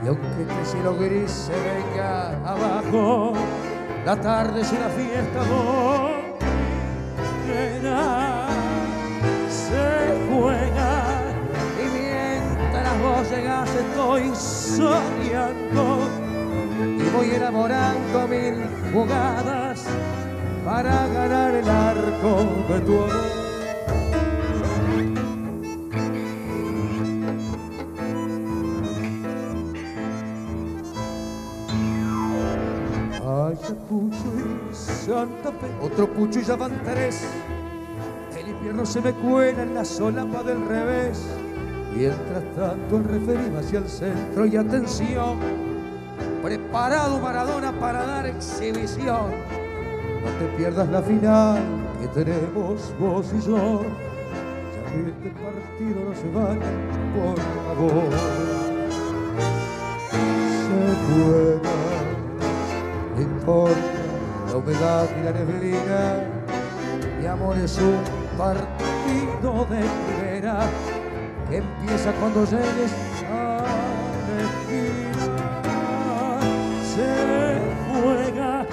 Y 0.03 0.07
aunque 0.07 0.27
este 0.41 0.65
cielo 0.65 0.95
gris 0.97 1.31
se 1.31 1.53
venga 1.53 2.31
abajo, 2.45 3.33
la 4.05 4.15
tarde 4.17 4.61
es 4.61 4.71
una 4.71 4.89
fiesta 4.89 5.43
morena, 7.45 8.47
se 9.49 10.17
juega 10.29 11.21
y 11.79 11.85
mientras 11.97 13.01
vos 13.01 13.29
llegás 13.31 13.69
estoy 13.73 14.35
soñando 14.35 15.99
y 16.75 17.09
voy 17.15 17.29
elaborando 17.31 18.27
mil 18.27 18.65
jugadas 18.93 19.85
para 20.65 21.07
ganar 21.07 21.55
el 21.55 21.69
arco 21.69 22.45
de 22.67 22.79
tu 22.81 22.93
amor. 23.03 23.42
Ayacucho 33.83 34.15
y 34.71 34.73
Santa 34.73 35.51
Fe, 35.51 35.67
otro 35.81 36.07
pucho 36.07 36.39
y 36.39 36.43
ya 36.43 36.55
van. 36.55 36.71
El 38.37 38.47
invierno 38.47 38.85
se 38.85 39.01
me 39.01 39.11
cuela 39.13 39.63
en 39.63 39.75
la 39.75 39.83
solapa 39.83 40.43
del 40.43 40.65
revés. 40.67 41.21
Mientras 41.95 42.43
tanto 42.55 42.97
el 42.97 43.03
referí 43.03 43.49
va 43.53 43.59
hacia 43.59 43.79
el 43.79 43.89
centro 43.89 44.45
y 44.45 44.55
atención. 44.55 45.37
Preparado 46.41 47.19
Maradona 47.19 47.71
para 47.79 48.05
dar 48.05 48.25
exhibición. 48.25 49.31
No 50.23 50.31
te 50.39 50.45
pierdas 50.57 50.89
la 50.89 51.01
final 51.01 51.61
que 51.99 52.07
tenemos 52.07 52.93
vos 52.99 53.33
y 53.37 53.41
yo. 53.45 53.81
Ya 54.73 54.91
que 54.91 55.09
este 55.09 55.29
partido 55.41 55.99
no 56.07 56.15
se 56.15 56.29
vaya, 56.31 56.71
por 57.15 57.37
favor. 57.65 58.13
Se 60.63 60.95
juega 61.05 61.92
no 63.23 63.35
importa 63.35 63.75
la 64.47 64.57
humedad 64.57 65.07
y 65.19 65.23
la 65.23 65.31
neblina. 65.31 66.23
Mi 67.19 67.25
amor 67.25 67.57
es 67.57 67.77
un 67.77 67.99
partido 68.37 69.65
de 69.65 69.81
primera 70.07 70.59
que 71.49 71.57
empieza 71.57 72.11
cuando 72.13 72.45
llegues 72.45 72.91
a 73.31 73.57
la. 73.57 74.43
Se 76.93 77.59
juega 77.91 78.65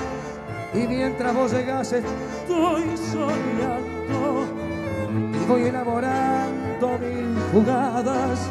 y 0.74 0.86
mientras 0.86 1.34
vos 1.34 1.52
llegas 1.52 1.92
estoy 1.92 2.96
soñando 2.96 4.46
y 5.32 5.46
voy 5.46 5.62
elaborando 5.62 6.98
mil 6.98 7.36
jugadas 7.52 8.50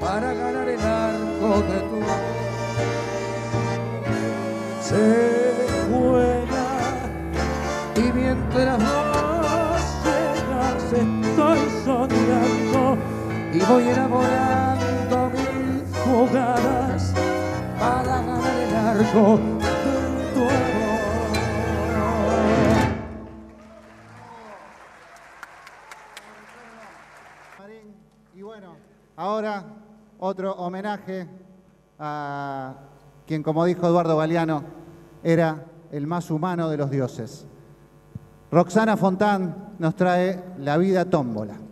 para 0.00 0.32
ganar 0.32 0.68
el 0.68 0.80
arco 0.80 1.62
de 1.62 1.78
tu 1.80 1.95
y 13.56 13.60
voy 13.60 13.84
elaborando 13.84 15.30
mil 15.30 15.82
jugadas 16.04 17.14
para 17.78 18.02
ganar 18.02 18.54
el 18.54 18.74
arco 18.74 19.38
de 19.38 20.34
tu 20.34 20.40
amor. 20.40 20.96
Y 28.34 28.42
bueno, 28.42 28.76
ahora 29.16 29.64
otro 30.18 30.52
homenaje 30.52 31.26
a 31.98 32.74
quien, 33.26 33.42
como 33.42 33.64
dijo 33.64 33.86
Eduardo 33.86 34.18
Galeano, 34.18 34.64
era 35.22 35.64
el 35.92 36.06
más 36.06 36.30
humano 36.30 36.68
de 36.68 36.76
los 36.76 36.90
dioses. 36.90 37.46
Roxana 38.50 38.98
Fontán 38.98 39.76
nos 39.78 39.96
trae 39.96 40.44
La 40.58 40.76
vida 40.76 41.06
tómbola. 41.06 41.65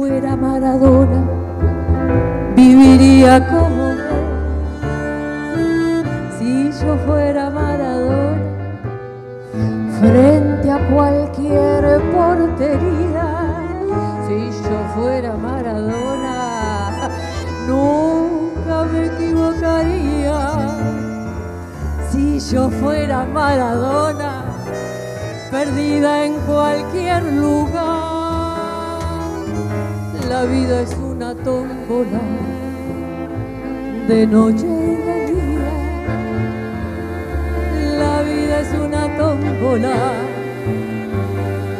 Fuera 0.00 0.34
Maradona, 0.34 1.22
viviría 2.56 3.46
como 3.46 3.90
él. 3.90 3.98
Si 6.38 6.72
yo 6.72 6.96
fuera 7.06 7.50
Maradona, 7.50 8.38
frente 10.00 10.70
a 10.70 10.78
cualquier 10.88 12.00
portería. 12.12 13.26
Si 14.26 14.50
yo 14.70 14.78
fuera 14.94 15.34
Maradona, 15.36 17.10
nunca 17.68 18.84
me 18.90 19.04
equivocaría. 19.04 20.38
Si 22.10 22.40
yo 22.40 22.70
fuera 22.70 23.26
Maradona, 23.26 24.44
perdida 25.50 26.24
en 26.24 26.32
cualquier 26.46 27.22
lugar. 27.34 27.99
La 30.30 30.44
vida 30.44 30.82
es 30.82 30.94
una 30.94 31.34
tómbola 31.34 32.20
de 34.06 34.26
noche 34.28 34.64
y 34.64 34.94
de 35.04 35.26
día. 35.26 35.72
La 37.98 38.22
vida 38.22 38.60
es 38.60 38.72
una 38.74 39.08
tómbola 39.18 39.96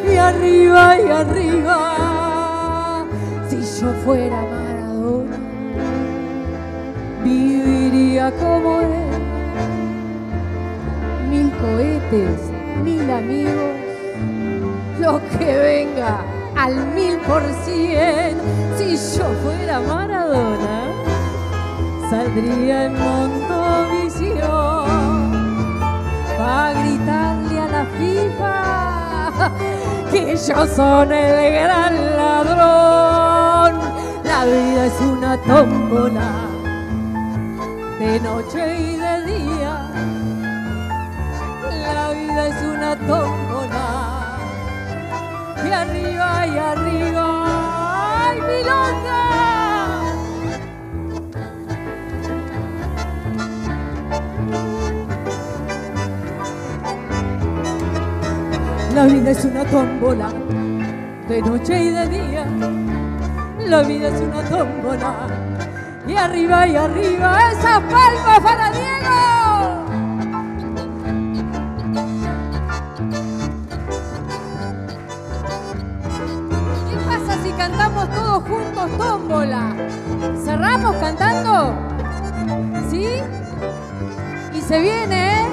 y 0.05 0.17
arriba 0.17 0.99
y 0.99 1.09
arriba. 1.09 3.05
Si 3.47 3.61
yo 3.79 3.93
fuera 4.03 4.41
Maradona, 4.41 5.37
viviría 7.23 8.31
como 8.31 8.81
él. 8.81 9.11
Mil 11.29 11.49
cohetes, 11.51 12.51
mil 12.83 13.09
amigos, 13.09 13.77
lo 14.99 15.21
que 15.37 15.57
venga 15.57 16.40
al 16.61 16.75
mil 16.93 17.17
por 17.27 17.41
cien. 17.65 18.37
Si 18.77 18.95
yo 19.17 19.25
fuera 19.43 19.79
Maradona, 19.79 20.77
saldría 22.09 22.85
en 22.85 22.93
Montovisión 22.99 24.39
para 26.37 26.73
gritarle 26.79 27.59
a 27.61 27.67
la 27.67 27.85
FIFA 27.97 29.51
que 30.11 30.35
yo 30.35 30.67
soy 30.67 31.15
el 31.15 31.53
gran 31.53 31.93
ladrón. 32.17 33.71
La 34.23 34.45
vida 34.45 34.85
es 34.85 35.01
una 35.01 35.37
tómbola 35.37 36.29
de 37.99 38.19
noche 38.19 38.61
y 38.79 38.97
de 38.97 39.13
día. 39.25 39.75
La 41.93 42.11
vida 42.11 42.47
es 42.47 42.57
una 42.63 42.95
tómbola 43.07 43.50
arriba 45.73 46.47
y 46.47 46.57
arriba. 46.57 47.25
¡Ay, 48.27 48.39
milonga! 48.41 49.21
La 58.93 59.05
vida 59.05 59.31
es 59.31 59.45
una 59.45 59.63
tómbola 59.65 60.29
de 61.27 61.41
noche 61.41 61.83
y 61.83 61.89
de 61.89 62.07
día. 62.07 62.45
La 63.65 63.81
vida 63.83 64.09
es 64.09 64.21
una 64.21 64.43
tómbola 64.49 65.27
y 66.07 66.15
arriba 66.15 66.67
y 66.67 66.75
arriba 66.75 67.51
esa 67.51 67.79
palma 67.79 68.39
para 68.43 68.71
Diego. 68.71 69.80
Todos 78.41 78.47
juntos 78.49 78.97
tómbola? 78.97 79.75
¿Cerramos 80.43 80.95
cantando? 80.97 81.75
¿Sí? 82.89 83.05
Y 84.53 84.61
se 84.61 84.79
viene, 84.79 85.41
¿eh? 85.41 85.47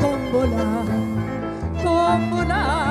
Tómbola, 0.00 0.84
tómbola, 1.82 2.81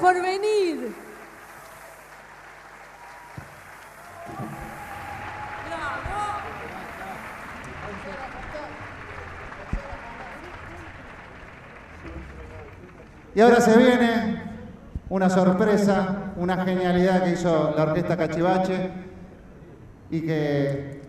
por 0.00 0.14
venir. 0.20 0.92
Y 13.32 13.40
ahora 13.40 13.60
se 13.60 13.76
viene 13.78 14.42
una 15.08 15.30
sorpresa, 15.30 16.32
una 16.36 16.64
genialidad 16.64 17.22
que 17.22 17.30
hizo 17.30 17.72
la 17.76 17.84
Orquesta 17.84 18.16
Cachivache 18.16 18.90
y 20.10 20.22
que 20.22 21.02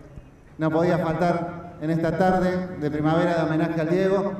no 0.58 0.70
podía 0.70 0.98
faltar 0.98 1.74
en 1.80 1.90
esta 1.90 2.16
tarde 2.16 2.78
de 2.80 2.90
primavera 2.90 3.34
de 3.34 3.42
homenaje 3.42 3.80
al 3.80 3.90
Diego, 3.90 4.32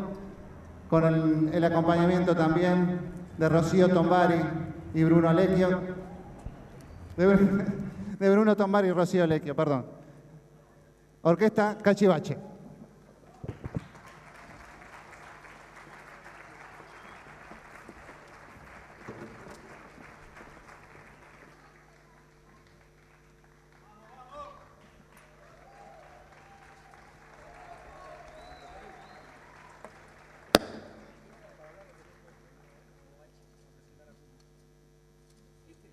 con 0.88 1.04
el, 1.04 1.50
el 1.52 1.64
acompañamiento 1.64 2.36
también 2.36 3.00
de 3.38 3.48
Rocío 3.48 3.88
Tombari 3.88 4.40
y 4.94 5.04
Bruno 5.04 5.32
Lecchio. 5.32 5.80
De, 7.16 7.26
Bru- 7.28 7.64
de 8.18 8.30
Bruno 8.30 8.56
Tombari 8.56 8.88
y 8.88 8.92
Rocío 8.92 9.26
Lecchio, 9.26 9.54
perdón. 9.56 9.84
Orquesta 11.22 11.76
Cachivache. 11.82 12.36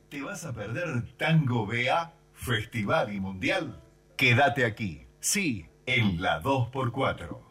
¿Te 0.10 0.18
vas 0.40 0.46
a 0.46 0.54
perder 0.54 1.18
Tango 1.18 1.66
BA, 1.66 2.14
Festival 2.34 3.14
y 3.14 3.20
Mundial? 3.20 3.82
Quédate 4.16 4.64
aquí, 4.66 5.06
sí, 5.20 5.66
en 5.86 6.22
la 6.22 6.42
2x4. 6.42 7.49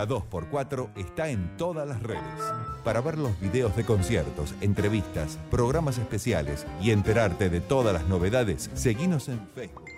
La 0.00 0.08
2x4 0.08 0.96
está 0.96 1.28
en 1.28 1.58
todas 1.58 1.86
las 1.86 2.02
redes. 2.02 2.22
Para 2.84 3.02
ver 3.02 3.18
los 3.18 3.38
videos 3.38 3.76
de 3.76 3.84
conciertos, 3.84 4.54
entrevistas, 4.62 5.38
programas 5.50 5.98
especiales 5.98 6.66
y 6.80 6.92
enterarte 6.92 7.50
de 7.50 7.60
todas 7.60 7.92
las 7.92 8.08
novedades, 8.08 8.70
seguinos 8.72 9.28
en 9.28 9.46
Facebook. 9.54 9.89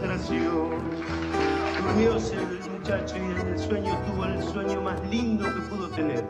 Consagración. 0.00 0.70
El 2.62 2.70
muchacho 2.72 3.16
y 3.16 3.20
en 3.20 3.48
el 3.48 3.58
sueño 3.58 3.98
tuvo 4.06 4.24
el 4.24 4.42
sueño 4.42 4.80
más 4.80 5.00
lindo 5.10 5.44
que 5.44 5.60
pudo 5.62 5.88
tener. 5.90 6.24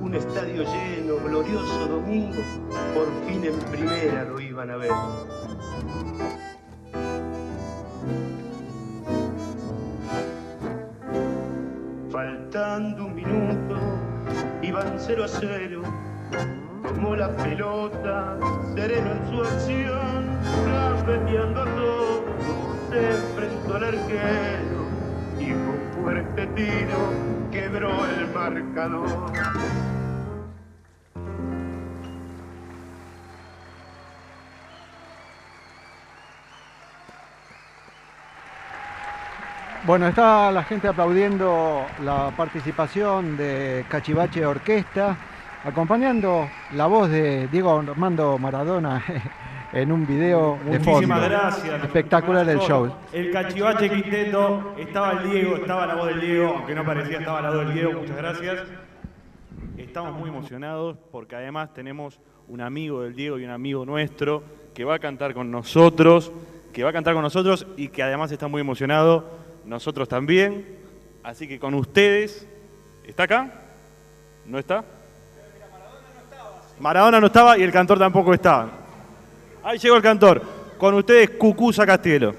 Un 0.00 0.14
estadio 0.14 0.64
lleno, 0.64 1.16
glorioso 1.24 1.86
domingo, 1.86 2.42
por 2.94 3.06
fin 3.26 3.44
en 3.44 3.58
primera 3.70 4.24
lo 4.24 4.40
iban 4.40 4.70
a 4.70 4.76
ver. 4.76 4.90
Faltando 12.10 13.06
un 13.06 13.14
minuto, 13.14 13.76
iban 14.62 14.94
0 14.98 15.24
a 15.24 15.28
0. 15.28 15.82
Tomó 16.82 17.16
la 17.16 17.34
pelota, 17.36 18.38
sereno 18.74 19.12
en 19.12 19.30
su 19.30 19.42
acción, 19.42 19.83
y 25.40 25.52
fuerte 25.94 26.46
tiro 26.48 26.98
quebró 27.50 27.90
el 28.06 28.28
marcador. 28.34 29.32
Bueno, 39.86 40.08
está 40.08 40.50
la 40.50 40.64
gente 40.64 40.88
aplaudiendo 40.88 41.84
la 42.02 42.30
participación 42.34 43.36
de 43.36 43.84
Cachivache 43.88 44.46
Orquesta, 44.46 45.16
acompañando 45.62 46.48
la 46.72 46.86
voz 46.86 47.10
de 47.10 47.48
Diego 47.48 47.78
Armando 47.78 48.38
Maradona 48.38 49.04
en 49.74 49.90
un 49.90 50.06
video 50.06 50.56
de 50.64 50.78
fondo. 50.78 50.92
Muchísimas 50.92 51.28
gracias. 51.28 51.84
Espectacular 51.84 52.48
el 52.48 52.58
show. 52.60 52.92
El 53.12 53.32
cachivache 53.32 53.90
quinteto, 53.90 54.74
estaba 54.78 55.12
el 55.12 55.30
Diego, 55.30 55.56
estaba 55.56 55.86
la 55.86 55.94
voz 55.96 56.06
del 56.06 56.20
Diego, 56.20 56.54
aunque 56.56 56.74
no 56.76 56.84
parecía, 56.84 57.18
estaba 57.18 57.42
la 57.42 57.50
voz 57.50 57.58
del 57.66 57.74
Diego, 57.74 58.00
muchas 58.00 58.16
gracias. 58.16 58.62
Estamos 59.76 60.16
muy 60.16 60.28
emocionados 60.28 60.96
porque 61.10 61.34
además 61.34 61.74
tenemos 61.74 62.20
un 62.46 62.60
amigo 62.60 63.02
del 63.02 63.16
Diego 63.16 63.38
y 63.38 63.44
un 63.44 63.50
amigo 63.50 63.84
nuestro 63.84 64.44
que 64.74 64.84
va 64.84 64.94
a 64.94 64.98
cantar 65.00 65.34
con 65.34 65.50
nosotros, 65.50 66.30
que 66.72 66.84
va 66.84 66.90
a 66.90 66.92
cantar 66.92 67.14
con 67.14 67.22
nosotros 67.22 67.66
y 67.76 67.88
que 67.88 68.02
además 68.04 68.30
está 68.30 68.46
muy 68.46 68.60
emocionado, 68.60 69.28
nosotros 69.64 70.08
también. 70.08 70.78
Así 71.24 71.48
que 71.48 71.58
con 71.58 71.74
ustedes, 71.74 72.46
¿está 73.04 73.24
acá? 73.24 73.50
¿No 74.46 74.58
está? 74.58 74.84
Maradona 76.78 77.18
no 77.18 77.26
estaba 77.26 77.58
y 77.58 77.62
el 77.62 77.72
cantor 77.72 77.98
tampoco 77.98 78.34
estaba. 78.34 78.83
Ahí 79.64 79.78
llegó 79.78 79.96
el 79.96 80.02
cantor. 80.02 80.42
Con 80.76 80.94
ustedes, 80.94 81.30
Cucuza 81.30 81.86
Castielo. 81.86 82.34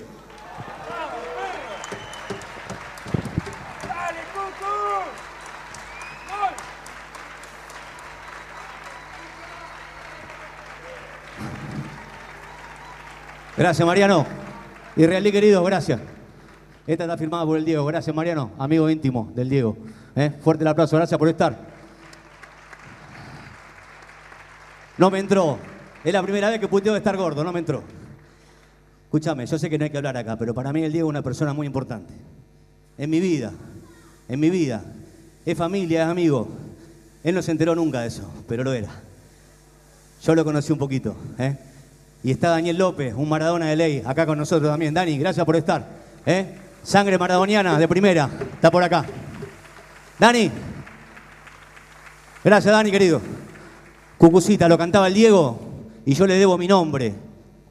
Gracias, 13.58 13.88
Mariano. 13.88 14.28
Y 14.96 15.08
Realí, 15.08 15.32
querido, 15.32 15.64
gracias. 15.64 16.00
Esta 16.86 17.06
está 17.06 17.18
firmada 17.18 17.44
por 17.44 17.58
el 17.58 17.66
Diego. 17.66 17.86
Gracias, 17.86 18.16
Mariano, 18.16 18.52
amigo 18.60 18.88
íntimo 18.88 19.32
del 19.34 19.50
Diego. 19.50 19.76
¿Eh? 20.16 20.30
Fuerte 20.44 20.64
el 20.64 20.68
aplauso, 20.68 20.96
gracias 20.96 21.18
por 21.18 21.28
estar. 21.28 21.58
No 25.00 25.10
me 25.10 25.18
entró. 25.18 25.58
Es 26.06 26.14
la 26.14 26.22
primera 26.22 26.52
vez 26.52 26.60
que 26.60 26.68
puteo 26.68 26.94
de 26.94 27.00
estar 27.00 27.18
gordo, 27.18 27.44
no 27.44 27.52
me 27.52 27.58
entró. 27.58 27.84
Escúchame, 29.06 29.48
yo 29.48 29.58
sé 29.58 29.72
que 29.72 29.78
no 29.80 29.86
hay 29.86 29.90
que 29.90 29.98
hablar 29.98 30.16
acá, 30.16 30.38
pero 30.38 30.54
para 30.54 30.72
mí 30.72 30.84
el 30.84 30.92
Diego 30.92 31.08
es 31.08 31.10
una 31.10 31.24
persona 31.24 31.52
muy 31.52 31.66
importante. 31.66 32.14
En 33.00 33.10
mi 33.10 33.20
vida, 33.20 33.52
en 34.30 34.40
mi 34.40 34.52
vida. 34.52 34.84
Es 35.48 35.58
familia, 35.58 36.04
es 36.04 36.08
amigo. 36.08 36.48
Él 37.24 37.34
no 37.34 37.42
se 37.42 37.50
enteró 37.52 37.74
nunca 37.74 38.02
de 38.02 38.08
eso, 38.10 38.32
pero 38.48 38.64
lo 38.64 38.72
era. 38.74 38.90
Yo 40.22 40.36
lo 40.36 40.46
conocí 40.46 40.72
un 40.72 40.78
poquito. 40.78 41.16
¿eh? 41.40 41.58
Y 42.24 42.30
está 42.30 42.50
Daniel 42.50 42.78
López, 42.78 43.16
un 43.16 43.28
Maradona 43.28 43.66
de 43.66 43.76
ley, 43.76 44.04
acá 44.06 44.28
con 44.28 44.38
nosotros 44.38 44.70
también. 44.70 44.94
Dani, 44.94 45.18
gracias 45.18 45.44
por 45.44 45.56
estar. 45.56 45.88
¿eh? 46.24 46.46
Sangre 46.84 47.18
maradoniana 47.18 47.80
de 47.80 47.88
primera, 47.88 48.30
está 48.54 48.70
por 48.70 48.84
acá. 48.84 49.06
Dani. 50.20 50.52
Gracias, 52.44 52.72
Dani, 52.72 52.92
querido. 52.92 53.22
Cucucita, 54.20 54.70
lo 54.70 54.78
cantaba 54.78 55.08
el 55.08 55.16
Diego 55.16 55.75
y 56.06 56.14
yo 56.14 56.28
le 56.28 56.36
debo 56.36 56.58
mi 56.58 56.68
nombre. 56.68 57.16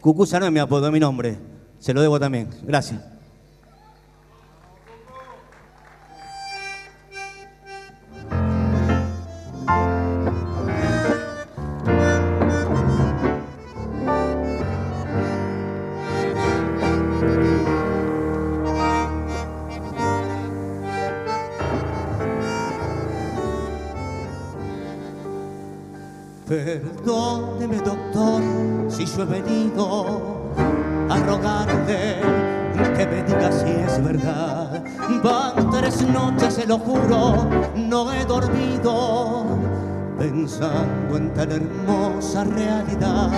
Cucusa 0.01 0.40
no 0.40 0.47
es 0.47 0.53
mi 0.53 0.59
apodo, 0.59 0.90
mi 0.90 1.01
nombre. 1.01 1.38
Se 1.79 1.94
lo 1.94 2.03
debo 2.03 2.18
también. 2.18 2.51
Gracias. 2.64 3.01
Perdóneme, 26.47 27.81
yo 29.05 29.23
he 29.23 29.27
venido 29.27 30.51
a 31.11 31.19
rogarle 31.19 32.21
que 32.97 33.07
me 33.07 33.23
diga 33.23 33.53
si 33.53 33.71
es 33.71 34.03
verdad. 34.03 34.83
Van 35.23 35.71
tres 35.71 36.03
noches, 36.09 36.55
se 36.55 36.67
lo 36.67 36.79
juro, 36.79 37.49
no 37.77 38.12
he 38.12 38.25
dormido 38.25 39.45
pensando 40.19 41.17
en 41.17 41.35
tan 41.35 41.53
hermosa 41.53 42.45
realidad. 42.45 43.31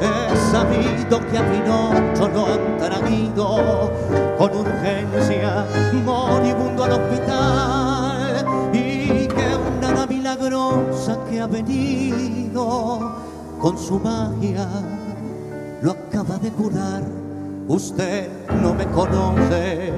He 0.00 0.36
sabido 0.50 1.20
que 1.30 1.38
a 1.38 1.50
Pinocho 1.50 2.28
lo 2.28 2.46
han 2.46 2.78
traído 2.78 3.92
con 4.38 4.56
urgencia, 4.56 5.64
moribundo 6.04 6.84
al 6.84 6.92
hospital 6.92 8.44
y 8.72 9.26
que 9.28 9.46
una 9.78 10.06
milagrosa 10.06 11.18
que 11.28 11.40
ha 11.40 11.46
venido 11.46 13.15
con 13.60 13.78
su 13.78 13.98
magia 13.98 14.66
lo 15.82 15.92
acaba 15.92 16.38
de 16.38 16.50
curar. 16.50 17.02
Usted 17.68 18.28
no 18.62 18.74
me 18.74 18.86
conoce, 18.86 19.92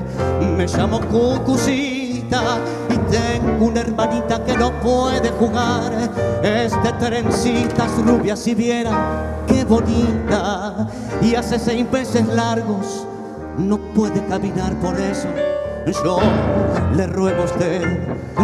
me 0.57 0.67
llamo 0.67 1.01
Cucucita 1.01 2.59
y 2.89 2.97
tengo 3.11 3.67
una 3.67 3.81
hermanita 3.81 4.43
que 4.45 4.57
no 4.57 4.73
puede 4.81 5.31
jugar. 5.31 5.93
Es 6.43 6.73
de 6.83 6.93
trencitas 6.93 7.91
rubias, 8.05 8.39
si 8.39 8.55
viera 8.55 9.45
qué 9.47 9.65
bonita. 9.65 10.89
Y 11.21 11.35
hace 11.35 11.59
seis 11.59 11.85
meses 11.91 12.27
largos 12.29 13.07
no 13.59 13.77
puede 13.95 14.25
caminar 14.27 14.75
por 14.77 14.99
eso. 14.99 15.29
Yo 16.05 16.19
le 16.95 17.07
ruego 17.07 17.43
a 17.43 17.45
usted, 17.45 17.83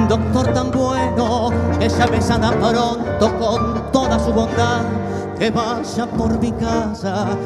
doctor 0.09 0.53
tan 0.55 0.70
bueno, 0.70 1.50
que 1.79 1.88
llame 1.88 2.20
sana 2.20 2.53
pronto 2.53 3.38
con 3.38 3.92
toda 3.92 4.18
su 4.18 4.33
bondad 4.33 5.04
que 5.38 5.51
vaya 5.51 6.07
por 6.07 6.38
mi 6.40 6.53
casa, 6.53 7.37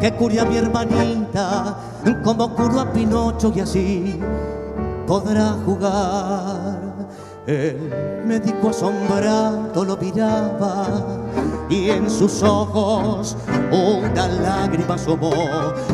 que 0.00 0.12
cure 0.14 0.40
a 0.40 0.44
mi 0.44 0.56
hermanita, 0.56 1.76
como 2.24 2.54
curó 2.54 2.80
a 2.80 2.92
Pinocho 2.92 3.52
y 3.54 3.60
así 3.60 4.20
podrá 5.06 5.56
jugar. 5.64 6.92
El 7.46 8.22
médico 8.24 8.70
asombrado 8.70 9.84
lo 9.84 9.96
miraba 9.96 10.86
y 11.68 11.90
en 11.90 12.08
sus 12.08 12.40
ojos 12.42 13.36
una 13.72 14.28
lágrima 14.28 14.94
asomó 14.94 15.32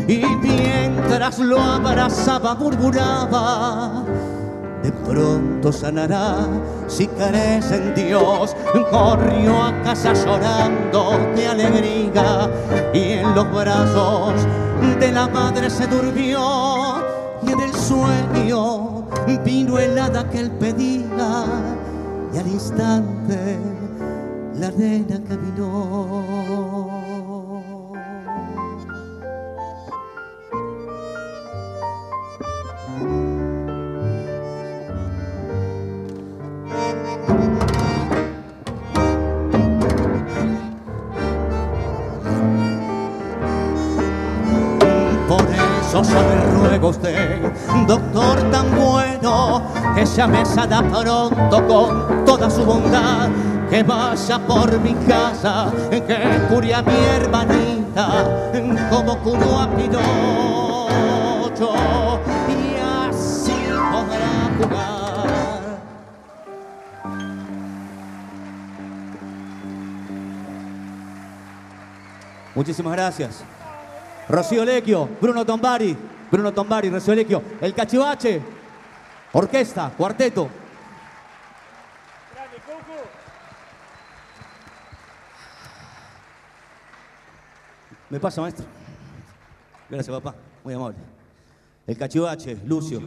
y 0.06 0.22
mientras 0.42 1.38
lo 1.38 1.58
abrazaba 1.58 2.54
murmuraba 2.54 4.04
de 4.88 4.92
pronto 5.06 5.70
sanará 5.70 6.46
si 6.86 7.06
crees 7.08 7.70
en 7.72 7.94
Dios. 7.94 8.56
Corrió 8.90 9.62
a 9.62 9.82
casa 9.82 10.14
llorando 10.14 11.18
de 11.36 11.46
alegría 11.46 12.50
y 12.94 13.12
en 13.20 13.34
los 13.34 13.52
brazos 13.52 14.46
de 14.98 15.12
la 15.12 15.28
madre 15.28 15.68
se 15.68 15.86
durmió 15.86 17.02
y 17.42 17.52
en 17.52 17.60
el 17.60 17.74
sueño 17.74 19.04
vino 19.44 19.78
el 19.78 19.98
hada 19.98 20.28
que 20.30 20.40
él 20.40 20.50
pedía 20.52 21.44
y 22.32 22.38
al 22.38 22.46
instante 22.46 23.58
la 24.54 24.70
nena 24.70 25.20
caminó. 25.28 26.37
Usted, 46.88 47.40
doctor 47.86 48.50
tan 48.50 48.74
bueno, 48.76 49.62
que 49.94 50.04
llame 50.04 50.44
sana 50.44 50.82
pronto 50.82 51.66
con 51.66 52.24
toda 52.24 52.50
su 52.50 52.64
bondad, 52.64 53.28
que 53.68 53.82
vaya 53.82 54.38
por 54.38 54.78
mi 54.80 54.94
casa, 54.94 55.70
que 55.90 56.46
cure 56.48 56.74
a 56.74 56.82
mi 56.82 56.94
hermanita, 56.94 58.50
como 58.90 59.18
curó 59.18 59.60
a 59.60 59.68
Pinocho, 59.70 60.00
y 62.48 62.76
así 63.08 63.52
podrá 63.92 64.50
jugar. 64.58 65.80
Muchísimas 72.54 72.92
gracias. 72.94 73.44
Rocío 74.28 74.64
Lequio, 74.64 75.08
Bruno 75.20 75.44
Tombari, 75.44 75.96
Bruno 76.30 76.52
Tombari, 76.52 76.90
Lequio, 76.90 77.42
El 77.60 77.74
Cachivache, 77.74 78.42
Orquesta, 79.32 79.92
Cuarteto. 79.96 80.48
Me 88.10 88.18
pasa, 88.18 88.40
maestro. 88.40 88.64
Gracias, 89.90 90.14
papá. 90.20 90.34
Muy 90.64 90.74
amable. 90.74 90.98
El 91.86 91.96
Cachivache, 91.96 92.56
Lucio. 92.64 93.00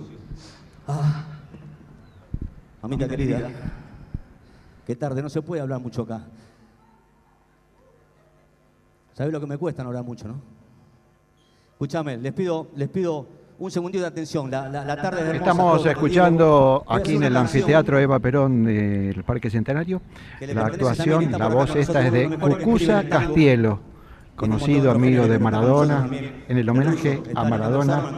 Ah. 0.88 1.26
Querida. 3.08 3.50
Qué 4.86 4.96
tarde, 4.96 5.22
no 5.22 5.30
se 5.30 5.42
puede 5.42 5.62
hablar 5.62 5.80
mucho 5.80 6.04
acá. 6.04 6.22
¿Sabés 9.14 9.32
lo 9.32 9.40
que 9.40 9.46
me 9.46 9.58
cuesta 9.58 9.84
no 9.84 9.90
hablar 9.90 10.04
mucho, 10.04 10.28
no? 10.28 10.61
Escúchame, 11.82 12.16
les 12.18 12.32
pido, 12.32 12.68
les 12.76 12.90
pido 12.90 13.26
un 13.58 13.72
segundito 13.72 14.04
de 14.04 14.08
atención. 14.10 14.52
La, 14.52 14.70
la- 14.70 14.86
la 14.86 14.96
tarde 15.02 15.28
es 15.32 15.36
Estamos 15.38 15.84
escuchando 15.84 16.84
aquí 16.88 17.16
en 17.16 17.24
el 17.24 17.36
anfiteatro 17.36 17.98
Eva 17.98 18.20
Perón 18.20 18.66
del 18.66 19.24
Parque 19.24 19.50
Centenario. 19.50 20.00
La 20.42 20.68
actuación, 20.68 21.32
la 21.32 21.48
voz 21.48 21.76
esta 21.76 22.06
es 22.06 22.12
de 22.14 22.38
Cucusa. 22.38 23.04
Castielo, 23.10 23.80
conocido 24.36 24.92
otros 24.92 24.96
amigo 24.98 25.28
de 25.28 25.40
Maradona, 25.40 26.08
en 26.48 26.56
el 26.56 26.70
homenaje 26.70 27.20
a 27.34 27.46
Maradona 27.46 28.12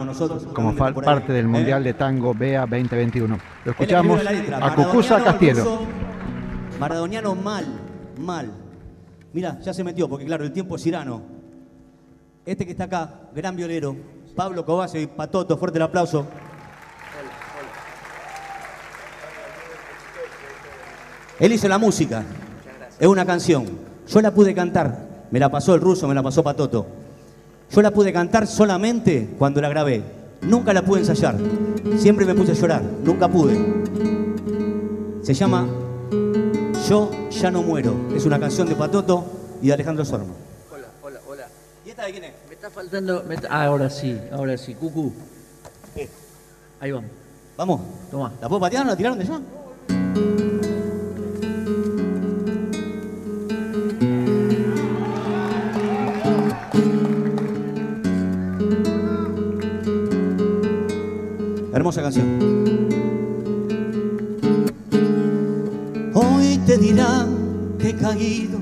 como 0.52 0.76
parte 0.76 1.32
del 1.32 1.46
¿Eh? 1.46 1.48
Mundial 1.48 1.82
de 1.84 1.94
Tango 1.94 2.34
BEA 2.34 2.66
2021. 2.66 3.38
Lo 3.64 3.70
escuchamos 3.70 4.20
a 4.60 4.74
Cucusa 4.74 5.24
Castielo. 5.24 5.78
Maradoniano 6.78 7.34
mal, 7.34 7.64
mal. 8.20 8.50
Mira, 9.32 9.58
ya 9.60 9.72
se 9.72 9.82
metió, 9.82 10.06
porque 10.06 10.26
claro, 10.26 10.44
el 10.44 10.52
tiempo 10.52 10.76
es 10.76 10.82
tirano. 10.82 11.33
Este 12.46 12.66
que 12.66 12.72
está 12.72 12.84
acá, 12.84 13.20
gran 13.34 13.56
violero, 13.56 13.96
Pablo 14.36 14.66
Cobacio 14.66 15.00
y 15.00 15.06
Patoto, 15.06 15.56
fuerte 15.56 15.78
el 15.78 15.82
aplauso. 15.82 16.26
Él 21.40 21.52
hizo 21.52 21.68
la 21.68 21.78
música, 21.78 22.22
es 22.98 23.06
una 23.08 23.24
canción. 23.24 23.66
Yo 24.06 24.20
la 24.20 24.32
pude 24.32 24.54
cantar, 24.54 25.26
me 25.30 25.40
la 25.40 25.50
pasó 25.50 25.74
el 25.74 25.80
ruso, 25.80 26.06
me 26.06 26.14
la 26.14 26.22
pasó 26.22 26.42
Patoto. 26.42 26.86
Yo 27.70 27.80
la 27.80 27.90
pude 27.90 28.12
cantar 28.12 28.46
solamente 28.46 29.34
cuando 29.38 29.62
la 29.62 29.70
grabé. 29.70 30.02
Nunca 30.42 30.74
la 30.74 30.84
pude 30.84 31.00
ensayar. 31.00 31.36
Siempre 31.96 32.26
me 32.26 32.34
puse 32.34 32.52
a 32.52 32.54
llorar. 32.54 32.82
Nunca 33.02 33.26
pude. 33.26 33.58
Se 35.22 35.32
llama 35.32 35.66
Yo 36.86 37.10
ya 37.30 37.50
no 37.50 37.62
muero. 37.62 37.94
Es 38.14 38.26
una 38.26 38.38
canción 38.38 38.68
de 38.68 38.76
Patoto 38.76 39.24
y 39.62 39.68
de 39.68 39.72
Alejandro 39.72 40.04
Sorma. 40.04 40.43
Esta 41.94 42.06
de 42.06 42.12
quién 42.12 42.24
es? 42.24 42.32
Me 42.48 42.54
está 42.54 42.70
faltando. 42.70 43.22
me 43.22 43.34
está- 43.36 43.48
ah, 43.50 43.66
ahora 43.66 43.88
sí, 43.88 44.20
ahora 44.32 44.58
sí. 44.58 44.74
Cucu. 44.74 45.12
Ahí 46.80 46.90
vamos. 46.90 47.10
Vamos. 47.56 47.80
Toma. 48.10 48.32
¿La 48.40 48.48
puedo 48.48 48.60
patear? 48.60 48.84
¿La 48.84 48.96
tiraron 48.96 49.16
de 49.18 49.24
allá? 49.24 49.40
Hermosa 61.72 62.02
canción. 62.02 62.26
Hoy 66.14 66.58
te 66.66 66.78
dirán 66.78 67.74
que 67.78 67.90
he 67.90 67.94
caído, 67.96 68.58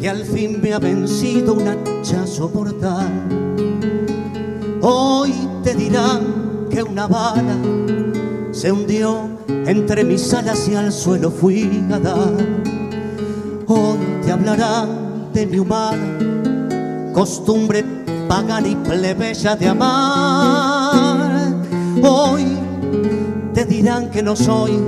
que 0.00 0.08
al 0.08 0.24
fin 0.24 0.60
me 0.62 0.72
ha 0.72 0.78
vencido 0.78 1.54
un 1.54 1.68
hachazo 1.68 2.48
mortal. 2.48 3.06
Hoy 4.80 5.34
te 5.62 5.74
dirán 5.74 6.66
que 6.70 6.82
una 6.82 7.06
bala 7.06 7.56
se 8.50 8.72
hundió 8.72 9.28
entre 9.48 10.04
mis 10.04 10.32
alas 10.32 10.66
y 10.68 10.74
al 10.74 10.90
suelo 10.90 11.30
fui 11.30 11.84
a 11.92 11.98
dar. 11.98 12.32
Hoy 13.66 13.98
te 14.24 14.32
hablarán 14.32 15.30
de 15.34 15.46
mi 15.46 15.58
humana 15.58 17.12
costumbre 17.12 17.84
pagana 18.26 18.68
y 18.68 18.76
plebeya 18.76 19.54
de 19.54 19.68
amar. 19.68 21.52
Hoy 22.02 22.46
te 23.52 23.66
dirán 23.66 24.10
que 24.10 24.22
no 24.22 24.34
soy 24.34 24.78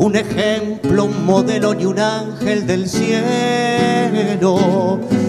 un 0.00 0.16
ejemplo, 0.16 1.04
un 1.04 1.26
modelo 1.26 1.74
ni 1.74 1.84
un 1.84 1.98
ángel 1.98 2.66
del 2.66 2.88
cielo, 2.88 4.58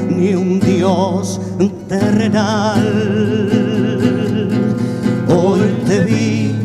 ni 0.09 0.33
un 0.33 0.61
dios 0.61 1.41
terrenal. 1.89 2.81
Hoy 5.27 5.59
te 5.85 5.99
vi, 6.05 6.55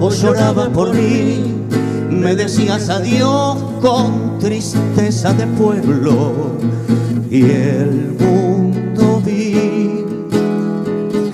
o 0.00 0.10
lloraba 0.10 0.70
por 0.70 0.94
mí, 0.94 1.54
me 2.08 2.34
decías 2.34 2.88
adiós 2.88 3.62
con 3.82 4.38
tristeza 4.38 5.34
de 5.34 5.46
pueblo 5.46 6.56
y 7.30 7.42
el 7.50 8.16
mundo 8.18 9.20
vi 9.22 10.06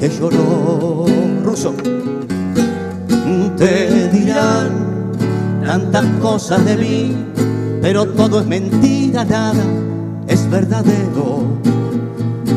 que 0.01 0.09
lloró. 0.09 1.07
Ruso, 1.45 1.73
tantas 5.73 6.05
cosas 6.21 6.63
de 6.67 6.77
mí, 6.77 7.17
pero 7.81 8.05
todo 8.05 8.41
es 8.41 8.47
mentira, 8.47 9.25
nada 9.25 9.65
es 10.29 10.51
verdadero, 10.51 11.45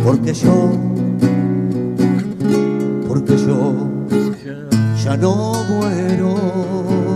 porque 0.03 0.33
yo, 0.33 0.69
porque 3.07 3.37
yo 3.37 3.73
ya 5.01 5.15
no 5.15 5.53
muero. 5.69 7.14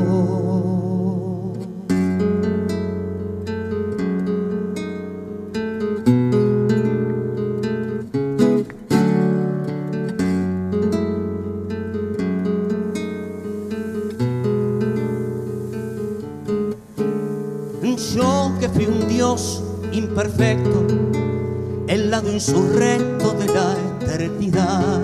El 20.42 22.10
lado 22.10 22.32
insurrecto 22.32 23.34
de 23.34 23.46
la 23.48 23.76
eternidad. 24.00 25.02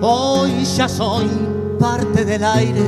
Hoy 0.00 0.64
ya 0.64 0.88
soy 0.88 1.28
parte 1.78 2.24
del 2.24 2.42
aire, 2.42 2.80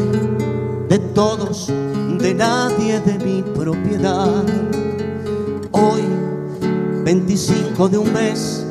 de 0.88 0.98
todos, 1.14 1.66
de 1.66 2.32
nadie, 2.34 3.00
de 3.00 3.18
mi 3.18 3.42
propiedad. 3.42 4.42
Hoy, 5.72 6.02
25 7.04 7.88
de 7.90 7.98
un 7.98 8.10
mes, 8.10 8.64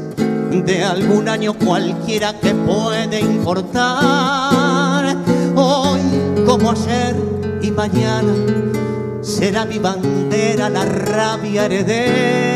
de 0.65 0.83
algún 0.83 1.29
año 1.29 1.53
cualquiera 1.53 2.33
que 2.39 2.55
puede 2.55 3.19
importar. 3.19 5.15
Hoy, 5.55 5.99
como 6.43 6.71
ayer 6.71 7.15
y 7.61 7.69
mañana, 7.69 8.33
será 9.21 9.63
mi 9.65 9.77
bandera 9.77 10.69
la 10.69 10.85
rabia 10.85 11.65
heredera 11.65 12.46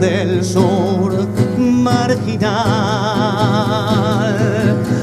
del 0.00 0.44
sur 0.44 1.12
marginal. 1.58 2.50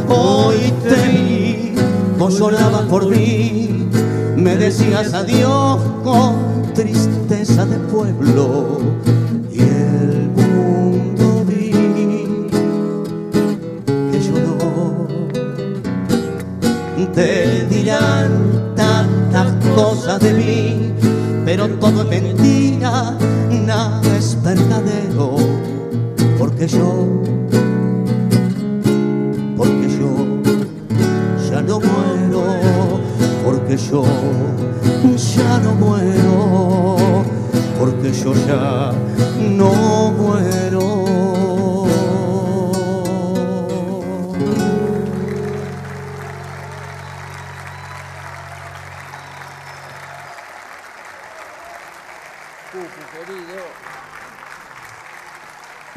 Hoy 0.09 0.73
te 0.87 0.95
vi, 1.07 1.75
vos 2.17 2.39
llorabas 2.39 2.83
por 2.83 3.07
mí, 3.07 3.89
me 4.35 4.55
decías 4.55 5.13
adiós 5.13 5.79
con 6.03 6.71
tristeza 6.73 7.65
de 7.65 7.77
pueblo 7.77 8.79
y 9.51 9.59
el 9.59 10.29
mundo 10.35 11.43
vi 11.45 11.71
que 14.11 14.19
lloró. 14.19 15.07
Te 17.13 17.65
dirán 17.65 18.29
tantas 18.75 19.51
cosas 19.73 20.19
de 20.19 20.33
mí, 20.33 20.93
pero 21.45 21.67
todo 21.67 22.03
es 22.11 22.26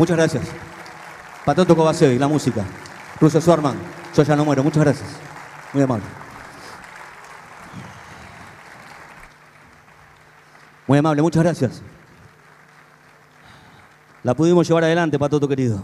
Muchas 0.00 0.16
gracias. 0.16 0.48
Patoto 1.44 1.76
Kovacevic, 1.76 2.18
la 2.18 2.26
música. 2.26 2.64
Russo 3.20 3.38
Swarman, 3.38 3.76
yo 4.16 4.22
ya 4.22 4.34
no 4.34 4.46
muero. 4.46 4.64
Muchas 4.64 4.82
gracias. 4.82 5.10
Muy 5.74 5.82
amable. 5.82 6.06
Muy 10.86 10.96
amable, 10.96 11.20
muchas 11.20 11.42
gracias. 11.42 11.82
La 14.22 14.32
pudimos 14.32 14.66
llevar 14.66 14.84
adelante, 14.84 15.18
Patoto 15.18 15.46
querido. 15.46 15.82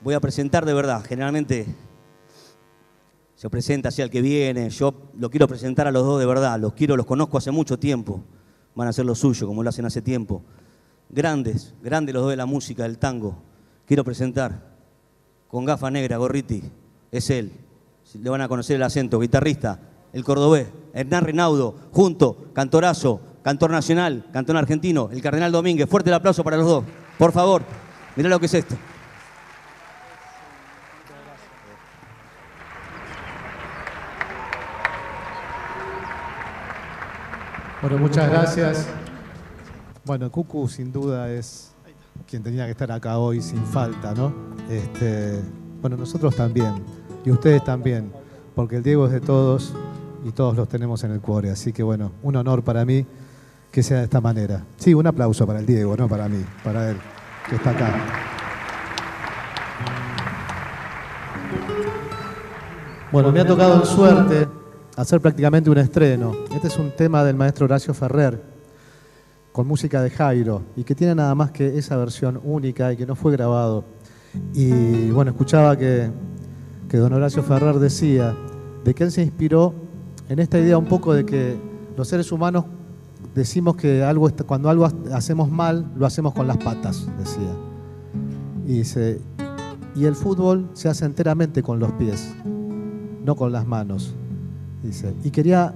Voy 0.00 0.14
a 0.14 0.20
presentar 0.20 0.64
de 0.64 0.72
verdad. 0.72 1.04
Generalmente 1.04 1.66
se 3.34 3.50
presenta 3.50 3.88
así 3.88 4.02
al 4.02 4.10
que 4.10 4.22
viene. 4.22 4.70
Yo 4.70 5.10
lo 5.18 5.30
quiero 5.30 5.48
presentar 5.48 5.88
a 5.88 5.90
los 5.90 6.04
dos 6.04 6.20
de 6.20 6.26
verdad. 6.26 6.60
Los 6.60 6.74
quiero, 6.74 6.96
los 6.96 7.06
conozco 7.06 7.38
hace 7.38 7.50
mucho 7.50 7.76
tiempo. 7.80 8.22
Van 8.76 8.86
a 8.86 8.90
hacer 8.90 9.04
lo 9.04 9.16
suyo, 9.16 9.48
como 9.48 9.64
lo 9.64 9.68
hacen 9.68 9.84
hace 9.84 10.00
tiempo. 10.00 10.44
Grandes, 11.12 11.74
grandes 11.82 12.14
los 12.14 12.22
dos 12.22 12.30
de 12.30 12.36
la 12.36 12.46
música, 12.46 12.84
del 12.84 12.96
tango. 12.96 13.36
Quiero 13.86 14.02
presentar 14.02 14.72
con 15.46 15.66
gafa 15.66 15.90
negra, 15.90 16.16
gorriti. 16.16 16.62
Es 17.10 17.28
él. 17.28 17.52
Le 18.18 18.30
van 18.30 18.40
a 18.40 18.48
conocer 18.48 18.76
el 18.76 18.82
acento. 18.82 19.20
Guitarrista, 19.20 19.78
el 20.14 20.24
cordobés, 20.24 20.68
Hernán 20.94 21.24
Renaudo, 21.24 21.76
junto, 21.92 22.48
cantorazo, 22.54 23.20
cantor 23.42 23.70
nacional, 23.70 24.24
cantor 24.32 24.56
argentino, 24.56 25.10
el 25.12 25.20
Cardenal 25.20 25.52
Domínguez. 25.52 25.88
Fuerte 25.88 26.08
el 26.08 26.14
aplauso 26.14 26.42
para 26.42 26.56
los 26.56 26.66
dos. 26.66 26.84
Por 27.18 27.30
favor, 27.30 27.62
mirá 28.16 28.30
lo 28.30 28.40
que 28.40 28.46
es 28.46 28.54
esto. 28.54 28.74
Bueno, 37.82 37.98
muchas 37.98 38.30
gracias. 38.30 39.01
Bueno, 40.04 40.32
Cucu 40.32 40.68
sin 40.68 40.92
duda 40.92 41.30
es 41.30 41.72
quien 42.26 42.42
tenía 42.42 42.64
que 42.64 42.72
estar 42.72 42.90
acá 42.90 43.18
hoy 43.18 43.40
sin 43.40 43.64
falta, 43.64 44.12
¿no? 44.14 44.32
Este, 44.68 45.40
bueno, 45.80 45.96
nosotros 45.96 46.34
también, 46.34 46.74
y 47.24 47.30
ustedes 47.30 47.62
también, 47.62 48.10
porque 48.56 48.76
el 48.76 48.82
Diego 48.82 49.06
es 49.06 49.12
de 49.12 49.20
todos 49.20 49.72
y 50.24 50.32
todos 50.32 50.56
los 50.56 50.68
tenemos 50.68 51.04
en 51.04 51.12
el 51.12 51.20
cuore. 51.20 51.50
Así 51.50 51.72
que 51.72 51.84
bueno, 51.84 52.10
un 52.24 52.34
honor 52.34 52.64
para 52.64 52.84
mí 52.84 53.06
que 53.70 53.84
sea 53.84 53.98
de 53.98 54.04
esta 54.04 54.20
manera. 54.20 54.64
Sí, 54.76 54.92
un 54.92 55.06
aplauso 55.06 55.46
para 55.46 55.60
el 55.60 55.66
Diego, 55.66 55.96
no 55.96 56.08
para 56.08 56.28
mí, 56.28 56.44
para 56.64 56.90
él. 56.90 56.96
que 57.48 57.54
está 57.54 57.70
acá. 57.70 57.94
Bueno, 63.12 63.30
me 63.30 63.38
ha 63.38 63.46
tocado 63.46 63.76
en 63.76 63.86
suerte 63.86 64.48
hacer 64.96 65.20
prácticamente 65.20 65.70
un 65.70 65.78
estreno. 65.78 66.32
Este 66.52 66.66
es 66.66 66.76
un 66.76 66.90
tema 66.90 67.22
del 67.22 67.36
maestro 67.36 67.66
Horacio 67.66 67.94
Ferrer, 67.94 68.51
con 69.52 69.66
música 69.68 70.00
de 70.02 70.10
Jairo, 70.10 70.62
y 70.76 70.84
que 70.84 70.94
tiene 70.94 71.14
nada 71.14 71.34
más 71.34 71.50
que 71.50 71.78
esa 71.78 71.96
versión 71.96 72.40
única 72.42 72.92
y 72.92 72.96
que 72.96 73.06
no 73.06 73.14
fue 73.14 73.32
grabado. 73.32 73.84
Y 74.54 75.10
bueno, 75.10 75.30
escuchaba 75.32 75.76
que, 75.76 76.10
que 76.88 76.96
don 76.96 77.12
Horacio 77.12 77.42
Ferrer 77.42 77.78
decía 77.78 78.34
de 78.84 78.94
que 78.94 79.04
él 79.04 79.12
se 79.12 79.22
inspiró 79.22 79.74
en 80.28 80.38
esta 80.38 80.58
idea 80.58 80.78
un 80.78 80.86
poco 80.86 81.12
de 81.12 81.26
que 81.26 81.56
los 81.96 82.08
seres 82.08 82.32
humanos 82.32 82.64
decimos 83.34 83.76
que 83.76 84.02
algo 84.02 84.30
cuando 84.46 84.70
algo 84.70 84.86
ha- 84.86 84.92
hacemos 85.16 85.50
mal, 85.50 85.90
lo 85.96 86.06
hacemos 86.06 86.32
con 86.32 86.46
las 86.46 86.56
patas, 86.56 87.06
decía. 87.18 87.54
Y, 88.66 88.78
dice, 88.78 89.20
y 89.94 90.06
el 90.06 90.14
fútbol 90.14 90.70
se 90.72 90.88
hace 90.88 91.04
enteramente 91.04 91.62
con 91.62 91.78
los 91.78 91.92
pies, 91.92 92.32
no 93.22 93.36
con 93.36 93.52
las 93.52 93.66
manos. 93.66 94.14
Dice. 94.82 95.14
Y 95.22 95.30
quería 95.30 95.74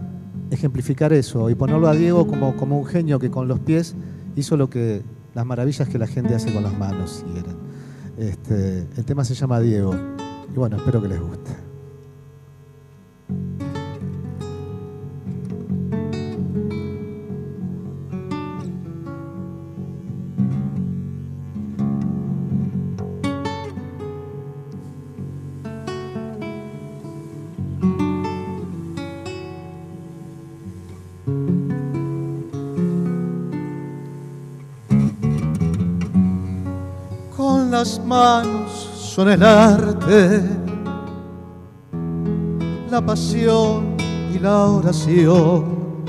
ejemplificar 0.50 1.12
eso 1.12 1.50
y 1.50 1.54
ponerlo 1.54 1.88
a 1.88 1.94
Diego 1.94 2.26
como, 2.26 2.56
como 2.56 2.78
un 2.78 2.86
genio 2.86 3.18
que 3.18 3.30
con 3.30 3.48
los 3.48 3.60
pies 3.60 3.94
hizo 4.36 4.56
lo 4.56 4.70
que 4.70 5.02
las 5.34 5.44
maravillas 5.44 5.88
que 5.88 5.98
la 5.98 6.06
gente 6.06 6.34
hace 6.34 6.52
con 6.52 6.62
las 6.62 6.76
manos. 6.78 7.24
si. 7.26 7.26
Este, 8.18 8.86
el 8.96 9.04
tema 9.04 9.24
se 9.24 9.34
llama 9.34 9.60
Diego. 9.60 9.94
Y 10.50 10.56
bueno, 10.56 10.76
espero 10.76 11.02
que 11.02 11.08
les 11.08 11.20
guste. 11.20 11.65
Son 39.16 39.30
el 39.30 39.42
arte, 39.42 40.42
la 42.90 43.00
pasión 43.00 43.96
y 44.30 44.38
la 44.38 44.66
oración. 44.66 46.04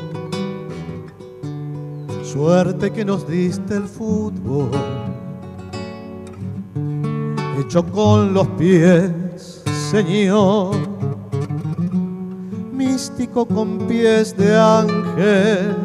Suerte 2.22 2.92
que 2.92 3.06
nos 3.06 3.26
diste 3.26 3.78
el 3.78 3.88
fútbol, 3.88 4.72
hecho 7.58 7.82
con 7.86 8.34
los 8.34 8.46
pies, 8.60 9.64
Señor. 9.90 10.76
Místico 12.74 13.46
con 13.46 13.78
pies 13.88 14.36
de 14.36 14.54
ángel, 14.54 15.78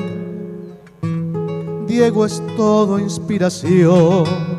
Diego 1.86 2.26
es 2.26 2.42
todo 2.56 2.98
inspiración. 2.98 4.51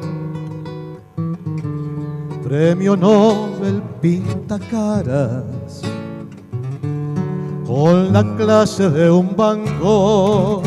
Premio 2.54 2.94
Nobel 2.96 3.82
pinta 4.00 4.60
caras 4.60 5.82
con 7.66 8.14
la 8.14 8.24
clase 8.36 8.92
de 8.92 9.10
un 9.10 9.36
banco. 9.36 10.62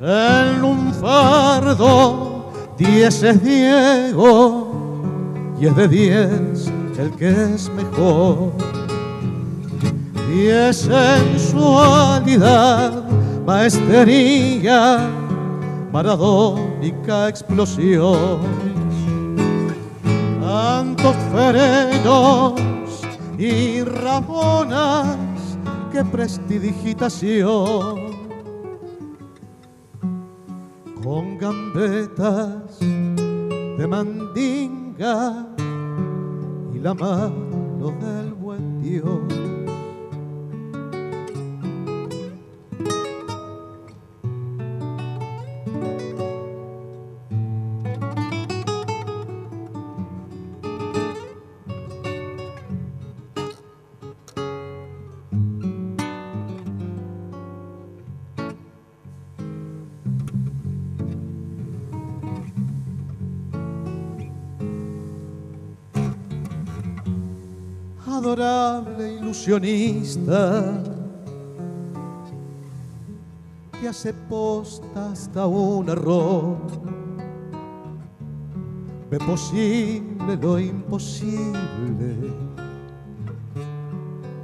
En 0.00 0.62
un 0.62 0.94
fardo, 0.94 2.52
diez 2.78 3.24
es 3.24 3.42
Diego 3.42 5.02
y 5.60 5.66
es 5.66 5.74
de 5.74 5.88
diez 5.88 6.72
el 6.96 7.10
que 7.16 7.54
es 7.54 7.68
mejor. 7.70 8.52
Diez 10.32 10.76
sensualidad, 10.76 13.02
maestría, 13.44 15.10
maradónica 15.90 17.28
explosión 17.28 18.68
tantos 20.78 21.16
frenos 21.32 22.54
y 23.36 23.82
rabonas, 23.82 25.18
que 25.90 26.04
prestidigitación. 26.04 27.98
Con 31.02 31.36
gambetas 31.36 32.78
de 32.78 33.86
mandinga 33.88 35.48
y 36.72 36.78
la 36.78 36.94
mano 36.94 37.92
del 38.00 38.34
buen 38.34 38.80
Dios. 38.80 39.47
Ilusionista 69.28 70.82
que 73.78 73.88
hace 73.88 74.14
posta 74.14 75.10
hasta 75.12 75.46
un 75.46 75.88
error. 75.90 76.56
Ve 79.10 79.18
posible 79.18 80.36
lo 80.40 80.58
imposible, 80.58 82.32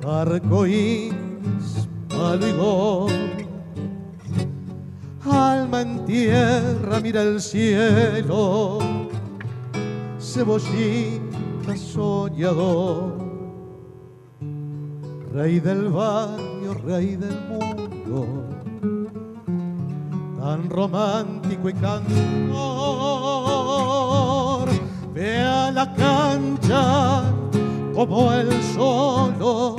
arcoíris. 0.07 1.15
Alma 5.27 5.81
en 5.81 6.05
tierra, 6.05 7.01
mira 7.03 7.23
el 7.23 7.41
cielo, 7.41 8.79
cebollita 10.21 11.75
soñador 11.77 13.24
rey 15.35 15.59
del 15.59 15.89
barrio, 15.89 16.75
rey 16.87 17.17
del 17.17 17.37
mundo, 17.49 18.47
tan 20.39 20.71
romántico 20.71 21.69
y 21.69 21.73
cantor. 21.73 22.55
Ve 25.13 25.41
a 25.41 25.73
la 25.73 25.93
cancha 25.93 27.25
como 27.95 28.33
él 28.33 28.49
solo, 28.77 29.75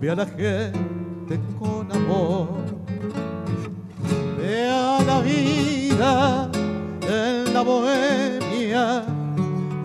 ve 0.00 0.10
a 0.10 0.14
la 0.14 0.26
gente 0.26 1.40
con 1.58 1.90
amor. 1.90 2.48
Ve 4.38 4.70
a 4.70 5.02
la 5.02 5.20
vida 5.20 6.48
en 7.08 7.52
la 7.52 7.62
bohemia 7.62 9.04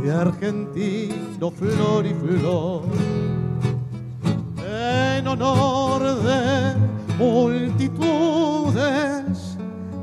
de 0.03 0.11
argentino 0.11 1.49
flor 1.49 2.05
y 2.05 2.13
flor 2.13 3.24
multitudes, 7.17 7.87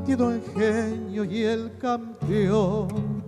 Diego 0.05 0.31
el 0.31 0.41
genio 0.55 1.23
y 1.25 1.43
el 1.43 1.77
campeón. 1.77 3.23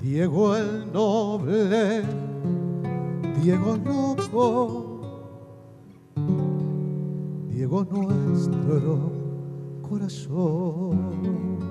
Diego 0.00 0.54
el 0.56 0.92
noble, 0.92 2.02
Diego 3.42 3.76
loco, 3.76 5.00
Diego 7.48 7.84
nuestro 7.90 9.12
corazón. 9.82 11.63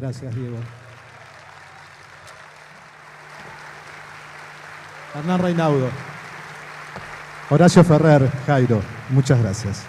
Gracias, 0.00 0.32
Diego. 0.32 0.56
Hernán 5.12 5.40
Reinaudo. 5.40 5.88
Horacio 7.50 7.82
Ferrer, 7.82 8.30
Jairo, 8.46 8.80
muchas 9.10 9.42
gracias. 9.42 9.82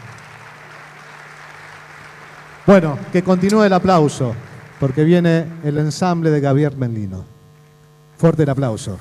Bueno, 2.66 2.98
que 3.12 3.22
continúe 3.22 3.66
el 3.66 3.74
aplauso, 3.74 4.34
porque 4.80 5.04
viene 5.04 5.46
el 5.64 5.78
ensamble 5.78 6.32
de 6.32 6.42
Gabriel 6.42 6.76
Menlino. 6.76 7.24
Fuerte 8.18 8.44
el 8.44 8.50
aplauso. 8.50 8.98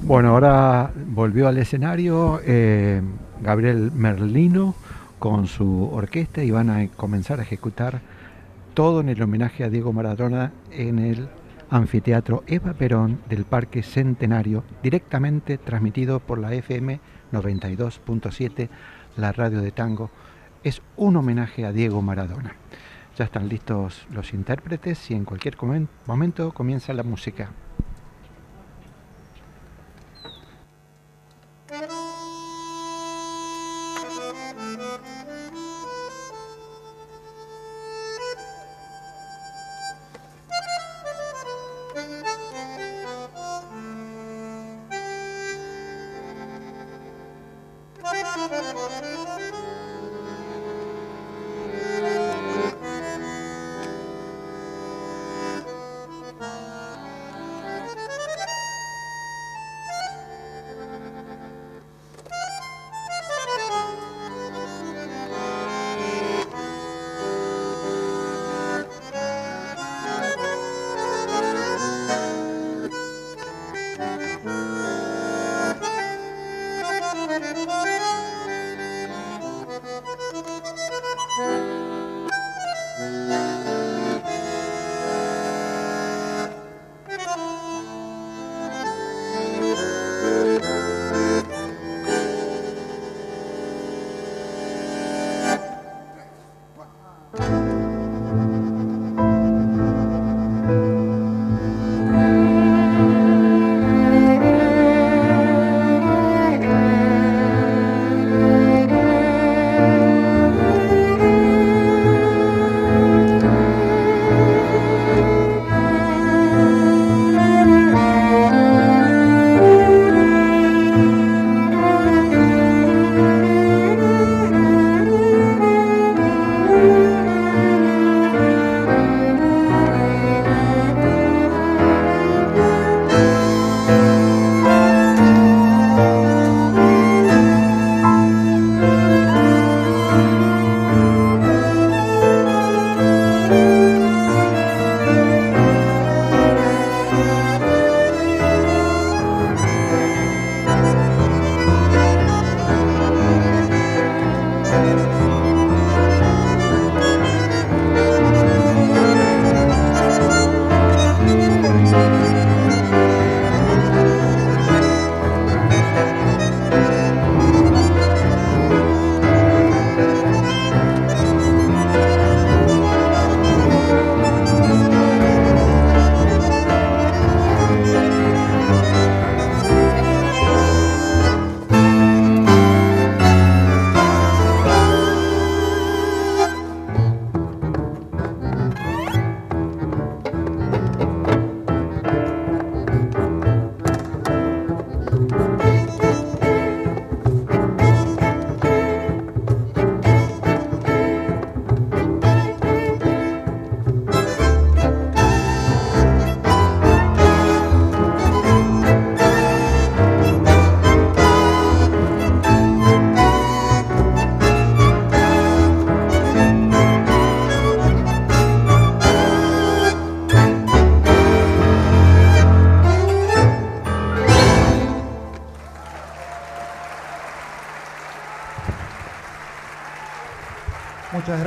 Bueno, 0.00 0.30
ahora 0.30 0.90
volvió 1.08 1.46
al 1.46 1.58
escenario 1.58 2.40
eh, 2.42 3.02
Gabriel 3.42 3.92
Merlino, 3.92 4.74
con 5.22 5.46
su 5.46 5.88
orquesta 5.92 6.42
y 6.42 6.50
van 6.50 6.68
a 6.68 6.88
comenzar 6.88 7.38
a 7.38 7.44
ejecutar 7.44 8.00
todo 8.74 9.00
en 9.00 9.08
el 9.08 9.22
homenaje 9.22 9.62
a 9.62 9.70
Diego 9.70 9.92
Maradona 9.92 10.50
en 10.72 10.98
el 10.98 11.28
anfiteatro 11.70 12.42
Eva 12.48 12.72
Perón 12.72 13.20
del 13.28 13.44
Parque 13.44 13.84
Centenario, 13.84 14.64
directamente 14.82 15.58
transmitido 15.58 16.18
por 16.18 16.40
la 16.40 16.52
FM 16.52 16.98
92.7, 17.30 18.68
la 19.16 19.30
radio 19.30 19.60
de 19.60 19.70
tango. 19.70 20.10
Es 20.64 20.82
un 20.96 21.14
homenaje 21.14 21.64
a 21.66 21.70
Diego 21.70 22.02
Maradona. 22.02 22.56
Ya 23.16 23.26
están 23.26 23.48
listos 23.48 24.08
los 24.10 24.34
intérpretes 24.34 25.08
y 25.12 25.14
en 25.14 25.24
cualquier 25.24 25.56
momento 26.04 26.50
comienza 26.50 26.92
la 26.94 27.04
música. 27.04 27.52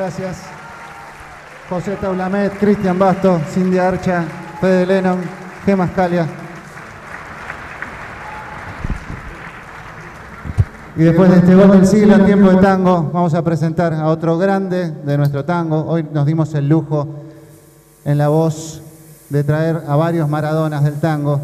Gracias. 0.05 0.37
José 1.67 1.95
Taulamet, 1.95 2.59
Cristian 2.59 2.99
Basto, 2.99 3.41
Cindy 3.51 3.79
Archa, 3.79 4.23
Fede 4.61 4.85
Lennon, 4.85 5.19
Gema 5.65 5.87
Scalia. 5.87 6.27
Y 10.95 11.01
después 11.01 11.31
de 11.31 11.37
este 11.37 11.55
gol 11.55 11.71
del 11.71 11.87
siglo 11.87 12.15
en 12.17 12.25
tiempo 12.25 12.51
de 12.51 12.57
tango, 12.57 13.09
vamos 13.11 13.33
a 13.33 13.43
presentar 13.43 13.95
a 13.95 14.05
otro 14.09 14.37
grande 14.37 14.91
de 14.91 15.17
nuestro 15.17 15.43
tango. 15.43 15.83
Hoy 15.87 16.05
nos 16.13 16.27
dimos 16.27 16.53
el 16.53 16.69
lujo 16.69 17.07
en 18.05 18.19
la 18.19 18.27
voz 18.27 18.83
de 19.29 19.43
traer 19.43 19.81
a 19.87 19.95
varios 19.95 20.29
maradonas 20.29 20.83
del 20.83 20.99
tango. 20.99 21.41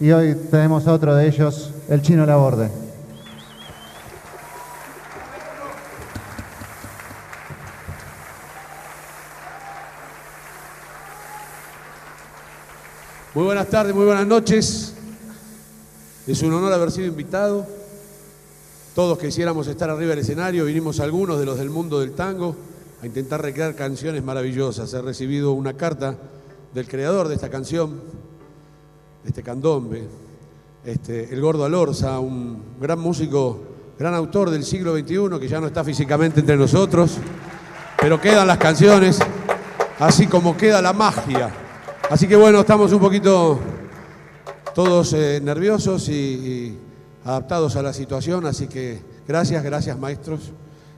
Y 0.00 0.10
hoy 0.12 0.34
tenemos 0.50 0.86
a 0.86 0.94
otro 0.94 1.14
de 1.14 1.28
ellos, 1.28 1.74
el 1.90 2.00
Chino 2.00 2.24
Laborde. 2.24 2.89
Muy 13.40 13.46
buenas 13.46 13.68
tardes, 13.68 13.94
muy 13.94 14.04
buenas 14.04 14.26
noches. 14.26 14.92
Es 16.26 16.42
un 16.42 16.52
honor 16.52 16.74
haber 16.74 16.90
sido 16.90 17.06
invitado. 17.06 17.66
Todos 18.94 19.18
quisiéramos 19.18 19.66
estar 19.66 19.88
arriba 19.88 20.10
del 20.10 20.18
escenario, 20.18 20.66
vinimos 20.66 21.00
algunos 21.00 21.38
de 21.38 21.46
los 21.46 21.56
del 21.56 21.70
mundo 21.70 22.00
del 22.00 22.12
tango 22.12 22.54
a 23.00 23.06
intentar 23.06 23.40
recrear 23.40 23.74
canciones 23.74 24.22
maravillosas. 24.22 24.92
He 24.92 25.00
recibido 25.00 25.52
una 25.52 25.72
carta 25.72 26.18
del 26.74 26.86
creador 26.86 27.28
de 27.28 27.36
esta 27.36 27.48
canción, 27.48 28.02
de 29.22 29.30
este 29.30 29.42
candombe, 29.42 30.02
este, 30.84 31.32
el 31.32 31.40
Gordo 31.40 31.64
Alorza, 31.64 32.20
un 32.20 32.62
gran 32.78 32.98
músico, 32.98 33.58
gran 33.98 34.12
autor 34.12 34.50
del 34.50 34.64
siglo 34.64 34.94
XXI 34.94 35.40
que 35.40 35.48
ya 35.48 35.62
no 35.62 35.68
está 35.68 35.82
físicamente 35.82 36.40
entre 36.40 36.58
nosotros, 36.58 37.16
pero 38.02 38.20
quedan 38.20 38.46
las 38.46 38.58
canciones, 38.58 39.18
así 39.98 40.26
como 40.26 40.58
queda 40.58 40.82
la 40.82 40.92
magia. 40.92 41.68
Así 42.10 42.26
que 42.26 42.34
bueno, 42.34 42.58
estamos 42.58 42.92
un 42.92 42.98
poquito 42.98 43.56
todos 44.74 45.12
eh, 45.12 45.40
nerviosos 45.40 46.08
y, 46.08 46.76
adaptados 47.24 47.76
a 47.76 47.82
la 47.82 47.92
situación, 47.92 48.46
así 48.46 48.66
que 48.66 49.00
gracias, 49.28 49.62
gracias 49.62 49.96
maestros. 49.96 50.50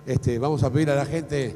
Este, 0.07 0.39
vamos 0.39 0.63
a 0.63 0.73
pedir 0.73 0.89
a 0.89 0.95
la 0.95 1.05
gente 1.05 1.55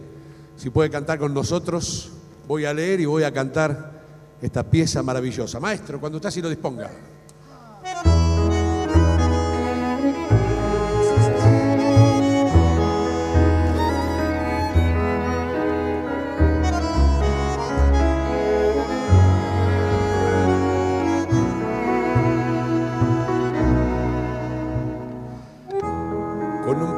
si 0.58 0.68
puede 0.68 0.90
cantar 0.90 1.18
con 1.18 1.32
nosotros. 1.32 2.12
Voy 2.46 2.66
a 2.66 2.74
leer 2.74 3.00
y 3.00 3.06
voy 3.06 3.22
a 3.22 3.32
cantar 3.32 4.02
esta 4.42 4.62
pieza 4.62 5.02
maravillosa. 5.02 5.58
Maestro, 5.58 5.98
cuando 6.00 6.18
usted 6.18 6.28
así 6.28 6.42
lo 6.42 6.50
disponga. 6.50 6.90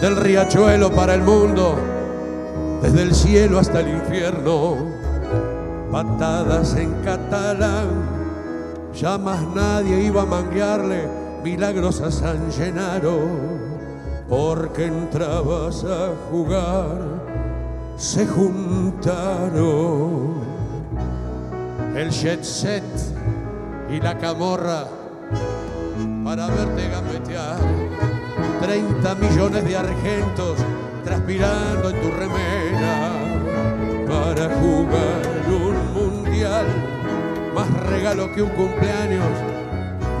del 0.00 0.16
riachuelo 0.16 0.92
para 0.92 1.14
el 1.14 1.22
mundo, 1.22 1.76
desde 2.82 3.02
el 3.02 3.14
cielo 3.14 3.58
hasta 3.58 3.80
el 3.80 3.88
infierno, 3.88 4.76
patadas 5.90 6.76
en 6.76 6.92
catalán, 7.02 7.88
ya 8.94 9.18
más 9.18 9.42
nadie 9.54 10.04
iba 10.04 10.22
a 10.22 10.26
manguearle 10.26 11.08
milagros 11.42 12.00
a 12.00 12.12
San 12.12 12.52
Genaro, 12.52 13.20
porque 14.28 14.86
entrabas 14.86 15.84
a 15.84 16.10
jugar, 16.30 16.98
se 17.96 18.24
juntaron 18.26 19.68
el 21.96 22.10
jet 22.10 22.44
set 22.44 22.84
y 23.90 24.00
la 24.00 24.16
camorra 24.16 24.86
para 26.24 26.46
verte 26.46 26.88
gambetear. 26.88 28.17
30 28.60 29.14
millones 29.14 29.64
de 29.64 29.76
argentos 29.76 30.58
transpirando 31.04 31.90
en 31.90 32.00
tu 32.00 32.10
remera 32.10 33.12
para 34.06 34.54
jugar 34.56 35.22
un 35.48 35.92
mundial. 35.94 36.66
Más 37.54 37.68
regalo 37.88 38.32
que 38.34 38.42
un 38.42 38.50
cumpleaños, 38.50 39.24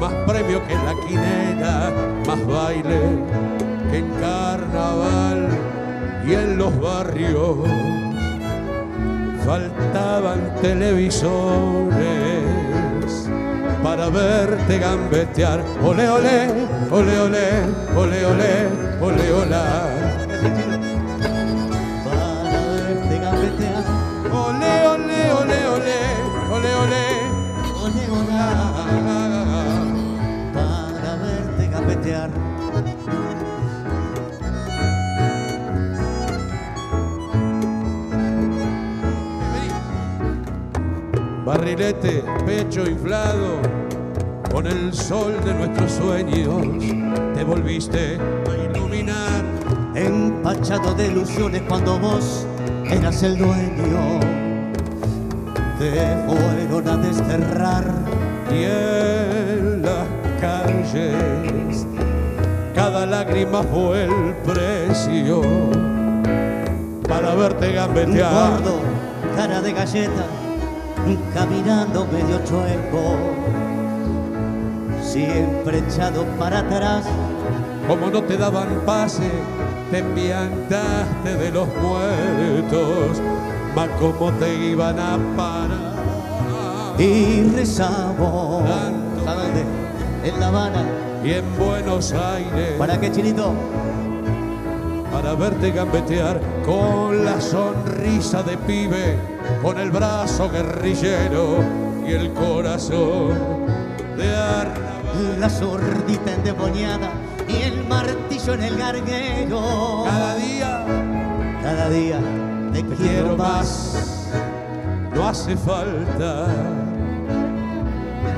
más 0.00 0.12
premio 0.26 0.66
que 0.66 0.74
la 0.74 0.94
quinera, 1.06 1.92
más 2.26 2.46
baile 2.46 3.00
que 3.90 3.98
en 3.98 4.10
carnaval 4.20 5.48
y 6.26 6.34
en 6.34 6.58
los 6.58 6.80
barrios. 6.80 7.58
Faltaban 9.44 10.54
televisores 10.60 12.57
para 13.82 14.08
verte 14.10 14.78
gambetear. 14.78 15.60
Ole, 15.82 16.08
ole, 16.08 16.48
ole, 16.90 17.20
ole, 17.20 17.46
ole, 17.96 18.22
ole, 18.30 18.68
ole, 19.00 19.30
hola. 19.32 20.67
Barrilete, 41.48 42.22
pecho 42.44 42.84
inflado, 42.84 43.62
con 44.52 44.66
el 44.66 44.92
sol 44.92 45.32
de 45.46 45.54
nuestros 45.54 45.92
sueños, 45.92 46.62
te 47.34 47.42
volviste 47.42 48.18
a 48.46 48.76
iluminar. 48.76 49.42
Empachado 49.94 50.92
de 50.94 51.06
ilusiones 51.06 51.62
cuando 51.66 51.98
vos 51.98 52.46
eras 52.90 53.22
el 53.22 53.38
dueño. 53.38 54.20
Te 55.78 56.18
fueron 56.26 56.86
a 56.86 56.96
desterrar. 56.98 57.94
Y 58.50 58.64
en 58.64 59.80
las 59.80 60.06
calles, 60.42 61.86
cada 62.74 63.06
lágrima 63.06 63.62
fue 63.62 64.04
el 64.04 64.34
precio 64.44 65.40
para 67.08 67.34
verte 67.36 67.70
Un 67.70 67.74
gambetear. 67.74 68.50
gordo, 68.50 68.80
cara 69.34 69.62
de 69.62 69.72
galleta, 69.72 70.26
caminando 71.32 72.06
medio 72.06 72.38
chueco. 72.44 73.16
Siempre 75.02 75.78
echado 75.78 76.24
para 76.38 76.60
atrás. 76.60 77.04
Como 77.86 78.10
no 78.10 78.22
te 78.22 78.36
daban 78.36 78.82
pase, 78.84 79.30
te 79.90 80.02
piantaste 80.02 81.34
de 81.36 81.50
los 81.50 81.66
muertos, 81.76 83.22
mas 83.74 83.88
como 83.98 84.30
te 84.32 84.54
iban 84.54 84.98
a 84.98 85.18
parar. 85.36 86.98
Y 86.98 87.44
rezamos. 87.54 88.64
¿A 89.26 89.34
dónde? 89.34 89.64
En 90.24 90.40
La 90.40 90.48
Habana. 90.48 90.84
Y 91.24 91.32
en 91.32 91.58
Buenos 91.58 92.12
Aires. 92.12 92.74
¿Para 92.78 93.00
qué, 93.00 93.10
Chinito? 93.10 93.52
Para 95.28 95.40
verte 95.40 95.72
gambetear 95.72 96.40
con 96.64 97.22
la 97.22 97.38
sonrisa 97.38 98.42
de 98.42 98.56
pibe, 98.56 99.18
con 99.60 99.78
el 99.78 99.90
brazo 99.90 100.48
guerrillero 100.48 101.58
y 102.06 102.12
el 102.12 102.32
corazón 102.32 103.66
de 104.16 104.34
arrabal. 104.34 105.38
La 105.38 105.50
sordita 105.50 106.32
endemoniada 106.32 107.10
y 107.46 107.62
el 107.62 107.86
martillo 107.86 108.54
en 108.54 108.62
el 108.62 108.78
garguero. 108.78 110.04
Cada 110.06 110.34
día, 110.36 110.86
cada 111.62 111.90
día 111.90 112.20
te, 112.72 112.82
te 112.82 112.96
quiero 112.96 113.12
quiero 113.12 113.36
más. 113.36 113.92
más. 113.92 114.28
No 115.14 115.28
hace 115.28 115.58
falta 115.58 116.46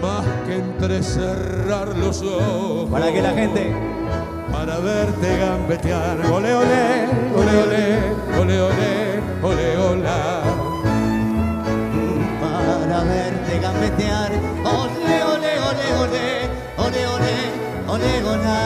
más 0.02 0.26
que 0.44 0.56
entrecerrar 0.56 1.96
los 1.96 2.20
ojos. 2.22 2.90
Para 2.90 3.12
que 3.12 3.22
la 3.22 3.30
gente 3.30 3.99
para 4.52 4.78
verte 4.78 5.38
gambetear. 5.38 6.18
Ole, 6.30 6.54
ole, 6.54 7.08
ole, 7.34 7.54
ole, 7.62 7.86
ole, 8.40 8.60
ole, 8.62 8.90
ole, 9.42 9.76
hola. 9.76 10.42
Para 12.40 13.04
verte 13.04 13.58
gambetear. 13.60 14.30
Ole, 14.64 15.16
ole, 15.32 15.52
ole, 15.68 15.86
ole, 16.02 16.26
ole, 16.84 17.04
ole, 17.14 17.34
ole, 17.88 18.12
hola. 18.22 18.58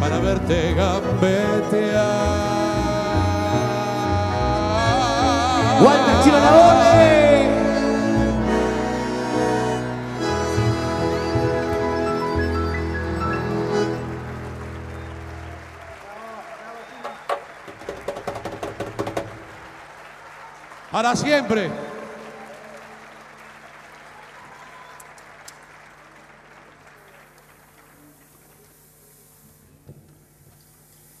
Para 0.00 0.18
verte 0.20 0.74
gambetear. 0.74 2.26
¡Walter 5.84 6.16
Chino 6.22 6.38
Para 20.96 21.14
siempre. 21.14 21.70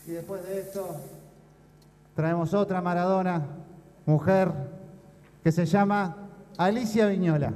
Y 0.06 0.12
después 0.12 0.48
de 0.48 0.60
esto, 0.60 0.96
traemos 2.14 2.54
otra 2.54 2.80
Maradona, 2.80 3.42
mujer, 4.06 4.50
que 5.44 5.52
se 5.52 5.66
llama 5.66 6.16
Alicia 6.56 7.08
Viñola. 7.08 7.52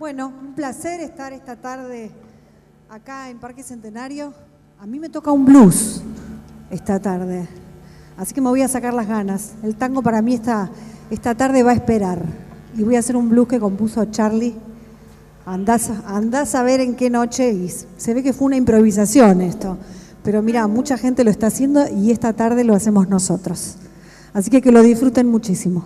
Bueno, 0.00 0.32
un 0.40 0.54
placer 0.54 0.98
estar 1.00 1.34
esta 1.34 1.56
tarde 1.56 2.10
acá 2.88 3.28
en 3.28 3.38
Parque 3.38 3.62
Centenario. 3.62 4.32
A 4.80 4.86
mí 4.86 4.98
me 4.98 5.10
toca 5.10 5.30
un 5.30 5.44
blues 5.44 6.00
esta 6.70 6.98
tarde, 6.98 7.46
así 8.16 8.32
que 8.32 8.40
me 8.40 8.48
voy 8.48 8.62
a 8.62 8.68
sacar 8.68 8.94
las 8.94 9.06
ganas. 9.06 9.52
El 9.62 9.76
tango 9.76 10.02
para 10.02 10.22
mí 10.22 10.32
esta, 10.32 10.70
esta 11.10 11.34
tarde 11.34 11.62
va 11.62 11.72
a 11.72 11.74
esperar. 11.74 12.22
Y 12.78 12.82
voy 12.82 12.96
a 12.96 13.00
hacer 13.00 13.14
un 13.14 13.28
blues 13.28 13.46
que 13.46 13.60
compuso 13.60 14.02
Charlie. 14.06 14.54
Andás, 15.44 15.90
andás 16.06 16.54
a 16.54 16.62
ver 16.62 16.80
en 16.80 16.94
qué 16.94 17.10
noche, 17.10 17.52
y 17.52 17.68
se 17.68 18.14
ve 18.14 18.22
que 18.22 18.32
fue 18.32 18.46
una 18.46 18.56
improvisación 18.56 19.42
esto. 19.42 19.76
Pero 20.24 20.40
mira, 20.40 20.66
mucha 20.66 20.96
gente 20.96 21.24
lo 21.24 21.30
está 21.30 21.48
haciendo 21.48 21.86
y 21.86 22.10
esta 22.10 22.32
tarde 22.32 22.64
lo 22.64 22.72
hacemos 22.74 23.06
nosotros. 23.10 23.76
Así 24.32 24.48
que 24.48 24.62
que 24.62 24.72
lo 24.72 24.80
disfruten 24.80 25.26
muchísimo. 25.26 25.84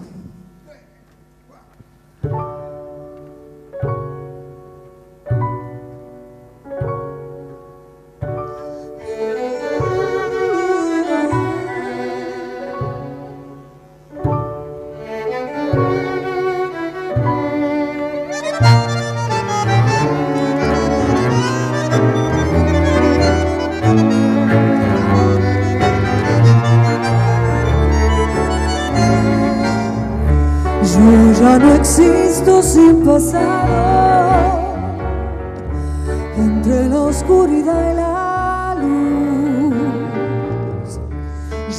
Yo 30.95 31.33
ya 31.41 31.59
no 31.59 31.75
existo 31.75 32.63
sin 32.63 33.05
pasado 33.05 34.75
entre 36.37 36.89
la 36.89 37.01
oscuridad 37.01 37.93
y 37.93 37.95
la 37.97 38.77
luz. 38.81 39.75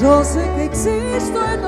Yo 0.01 0.23
sé 0.23 0.43
que 0.55 0.65
existo 0.65 1.39
en 1.53 1.61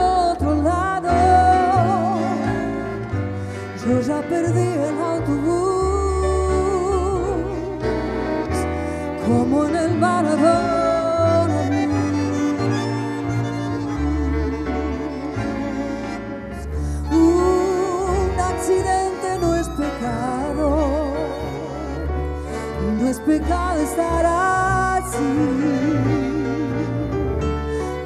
pecado 23.27 23.79
estar 23.81 24.25
así. 24.25 25.33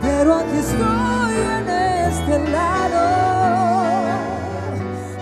Pero 0.02 0.34
aquí 0.34 0.58
estoy 0.58 1.34
en 1.58 1.66
este 2.10 2.36
lado, 2.50 3.04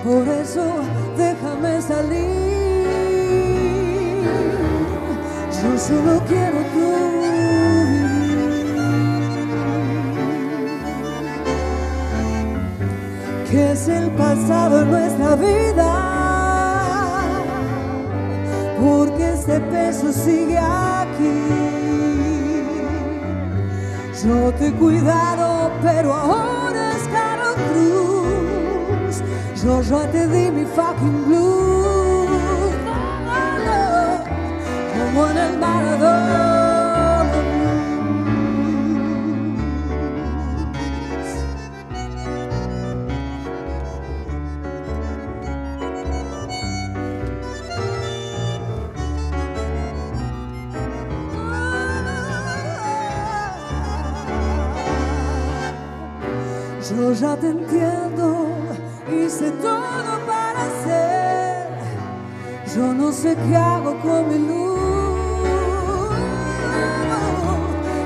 por 0.05 0.23
eso 0.41 0.63
déjame 1.17 1.81
salir. 1.81 2.39
Yo 5.61 5.77
solo 5.77 6.13
quiero 6.29 6.59
tu 6.73 6.89
que 13.51 13.71
es 13.71 13.87
el 13.87 14.09
pasado 14.11 14.81
en 14.83 14.91
nuestra 14.91 15.35
vida, 15.35 15.98
este 19.49 19.59
peso 19.71 20.13
sigue 20.13 20.57
aquí. 20.57 21.33
Yo 24.23 24.51
te 24.53 24.67
he 24.67 24.71
cuidado, 24.73 25.71
pero 25.81 26.13
ahora 26.13 26.91
es 26.95 27.07
Caro 27.07 27.55
Cruz. 27.71 29.23
Yo 29.63 29.81
ya 29.81 30.11
te 30.11 30.27
di 30.27 30.51
mi 30.51 30.65
fucking 30.65 31.25
blues, 31.25 32.29
como 34.93 35.27
en 35.29 35.37
el. 35.37 36.48
Yo 56.89 57.13
ya 57.13 57.35
te 57.35 57.49
entiendo, 57.49 58.47
hice 59.11 59.51
todo 59.51 60.11
para 60.25 60.65
ser. 60.83 61.67
Yo 62.75 62.93
no 62.93 63.11
sé 63.11 63.35
qué 63.35 63.55
hago 63.55 63.99
con 63.99 64.27
mi 64.27 64.39
luz. 64.47 64.79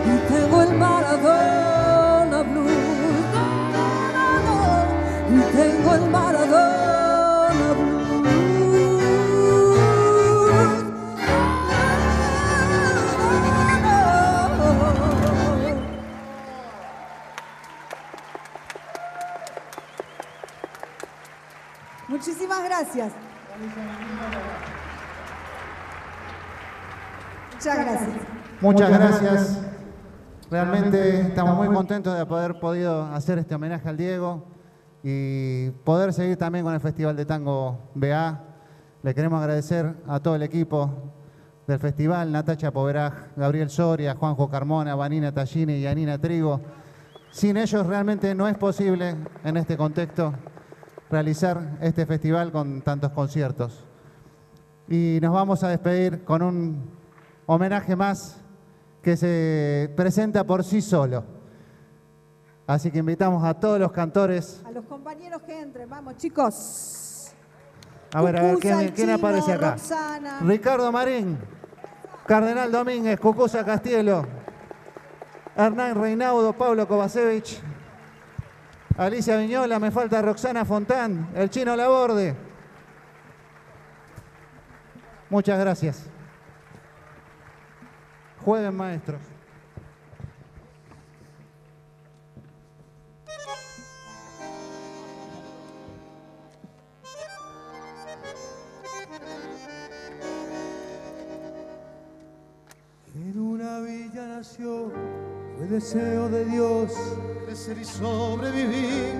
Y 0.06 0.34
tengo 0.34 0.64
el 0.64 0.78
Maradona 0.78 2.42
Blues. 2.44 2.72
Y 5.32 5.40
tengo 5.56 5.96
el 5.96 6.10
Maradona 6.10 6.33
Muchísimas 22.64 22.70
gracias. 22.70 23.14
Muchas 27.53 27.78
gracias. 27.78 28.09
Muchas 28.61 28.89
gracias. 28.89 29.61
Realmente 30.49 31.22
estamos 31.22 31.57
muy 31.57 31.68
contentos 31.74 32.14
de 32.14 32.22
haber 32.22 32.59
podido 32.59 33.03
hacer 33.05 33.39
este 33.39 33.55
homenaje 33.55 33.89
al 33.89 33.97
Diego 33.97 34.45
y 35.03 35.72
poder 35.84 36.14
seguir 36.14 36.38
también 36.38 36.64
con 36.64 36.74
el 36.74 36.80
Festival 36.80 37.16
de 37.16 37.26
Tango 37.26 37.80
BA. 37.95 38.39
Le 39.01 39.14
queremos 39.14 39.41
agradecer 39.41 39.95
a 40.07 40.20
todo 40.20 40.36
el 40.36 40.43
equipo 40.43 40.89
del 41.68 41.80
festival, 41.80 42.32
Natacha 42.32 42.72
Poveraj, 42.72 43.36
Gabriel 43.36 43.70
Soria, 43.70 44.16
Juanjo 44.16 44.49
Carmona, 44.49 44.95
Vanina 44.95 45.34
Tallini 45.34 45.78
y 45.78 45.88
Anina 45.88 46.18
Trigo. 46.18 46.61
Sin 47.32 47.57
ellos 47.57 47.86
realmente 47.86 48.34
no 48.36 48.47
es 48.47 48.57
posible 48.57 49.16
en 49.43 49.57
este 49.57 49.76
contexto 49.76 50.34
realizar 51.14 51.78
este 51.80 52.05
festival 52.07 52.51
con 52.51 52.82
tantos 52.82 53.11
conciertos. 53.11 53.86
Y 54.89 55.20
nos 55.22 55.32
vamos 55.32 55.64
a 55.64 55.70
despedir 55.70 56.24
con 56.24 56.41
un 56.41 56.89
homenaje 57.45 57.95
más 57.95 58.41
que 59.03 59.16
se 59.16 59.93
presenta 59.95 60.43
por 60.43 60.64
sí 60.64 60.82
solo. 60.82 61.24
Así 62.66 62.89
que 62.89 62.99
invitamos 62.99 63.43
a 63.43 63.53
todos 63.53 63.80
los 63.80 63.91
cantores. 63.91 64.64
A 64.66 64.72
los 64.72 64.86
compañeros 64.86 65.43
que 65.43 65.61
entren, 65.61 65.88
vamos 65.88 66.18
chicos. 66.18 67.32
A 68.14 68.22
ver, 68.22 68.38
a 68.38 68.41
ver, 68.41 68.57
¿quién, 68.95 69.09
aparece 69.11 69.53
acá? 69.53 69.72
Roxana. 69.72 70.39
Ricardo 70.41 70.91
Marín, 70.91 71.38
Cardenal 72.26 72.72
Domínguez, 72.72 73.20
Cucuza 73.20 73.64
Castielo, 73.64 74.26
Hernán 75.55 75.95
Reinaudo, 75.95 76.53
Pablo 76.53 76.88
Kovacevic, 76.88 77.61
Alicia 78.96 79.38
Viñola, 79.38 79.80
me 79.80 79.89
falta 79.89 80.22
Roxana 80.22 80.66
Fontán, 80.66 81.30
el 81.34 81.50
Chino 81.50 81.76
Laborde. 81.76 82.36
Muchas 85.32 85.60
gracias. 85.60 86.06
Jueguen 88.46 88.76
maestros. 88.76 89.20
En 103.16 103.39
una 103.39 103.80
villa 103.80 104.28
nació, 104.28 104.91
fue 105.58 105.66
deseo 105.66 106.30
de 106.30 106.46
Dios 106.46 106.94
crecer 107.54 107.78
y 107.78 107.86
sobrevivir 107.86 109.14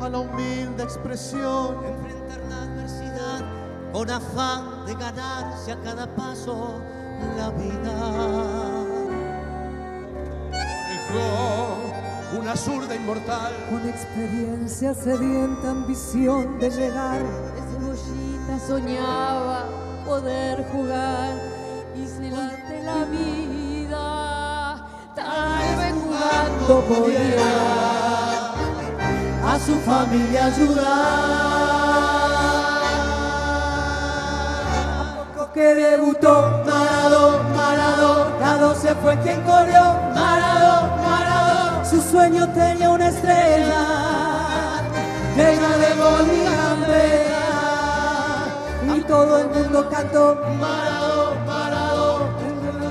a 0.00 0.08
la 0.08 0.20
humilde 0.20 0.82
expresión. 0.82 1.76
Enfrentar 1.84 2.40
la 2.48 2.62
adversidad 2.62 3.44
con 3.92 4.10
afán 4.10 4.86
de 4.86 4.94
ganarse 4.94 5.72
a 5.72 5.76
cada 5.82 6.06
paso 6.16 6.80
la 7.36 7.50
vida. 7.50 7.94
Dejó 10.88 12.40
una 12.40 12.56
zurda 12.56 12.96
inmortal. 12.96 13.52
Con 13.68 13.86
experiencia 13.86 14.94
sedienta 14.94 15.70
ambición 15.70 16.58
de 16.58 16.70
llegar. 16.70 17.20
De 17.20 17.60
cebollita 17.70 18.66
soñaba 18.66 19.66
poder 20.06 20.64
jugar 20.72 21.34
y 21.94 22.06
se 22.06 22.30
late 22.30 22.82
la 22.82 23.04
vida. 23.04 24.24
cuando 26.66 26.80
podía 26.86 27.36
a 27.40 27.73
su 29.64 29.80
familia 29.80 30.46
ayudar. 30.46 31.64
Que 35.54 35.74
debutó 35.74 36.62
Marado, 36.66 37.44
Marado, 37.54 38.26
la 38.40 38.56
12 38.56 38.94
fue 38.96 39.16
quien 39.20 39.40
corrió, 39.42 39.94
Marado, 40.12 40.96
Marado, 40.96 41.84
su 41.84 42.00
sueño 42.00 42.48
tenía 42.48 42.90
una 42.90 43.08
estrella, 43.08 44.82
llena 45.36 45.76
de 45.76 45.94
gol 45.94 46.26
y 48.96 49.00
todo 49.02 49.38
el 49.38 49.48
mundo 49.48 49.88
cantó, 49.90 50.40
Marado, 50.60 51.34
Marado, 51.46 52.28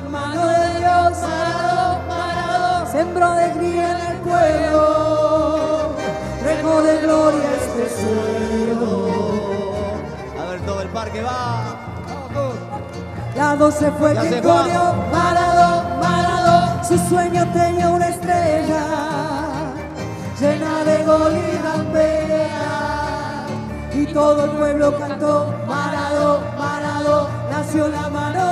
mano 0.09 0.47
de 0.47 0.79
Dios, 0.79 1.21
Marado, 1.21 1.99
Marado, 2.07 2.91
sembró 2.91 3.27
alegría 3.27 3.99
en 3.99 4.07
el 4.11 4.17
pueblo, 4.21 5.02
de 6.81 7.01
gloria 7.01 7.49
este 7.55 7.89
suelo. 8.01 9.07
A 10.41 10.49
ver, 10.49 10.61
todo 10.61 10.81
el 10.81 10.89
parque 10.89 11.21
va. 11.21 11.79
La 13.35 13.55
12 13.55 13.91
fue 13.93 14.13
Ya 14.13 14.21
quien 14.21 14.43
corrió, 14.43 14.93
Marado, 15.11 15.99
Marado, 15.99 16.83
su 16.83 16.97
sueño 17.09 17.47
tenía 17.51 17.89
una 17.89 18.09
estrella, 18.09 18.83
llena 20.39 20.83
de 20.83 21.03
gol 21.03 21.33
y 21.35 21.63
gambeta, 21.63 23.45
y 23.91 24.05
todo 24.13 24.45
el 24.45 24.51
pueblo 24.51 24.99
cantó, 24.99 25.51
Marado, 25.67 26.41
Marado, 26.57 27.27
nació 27.49 27.87
la 27.87 28.09
mano 28.09 28.42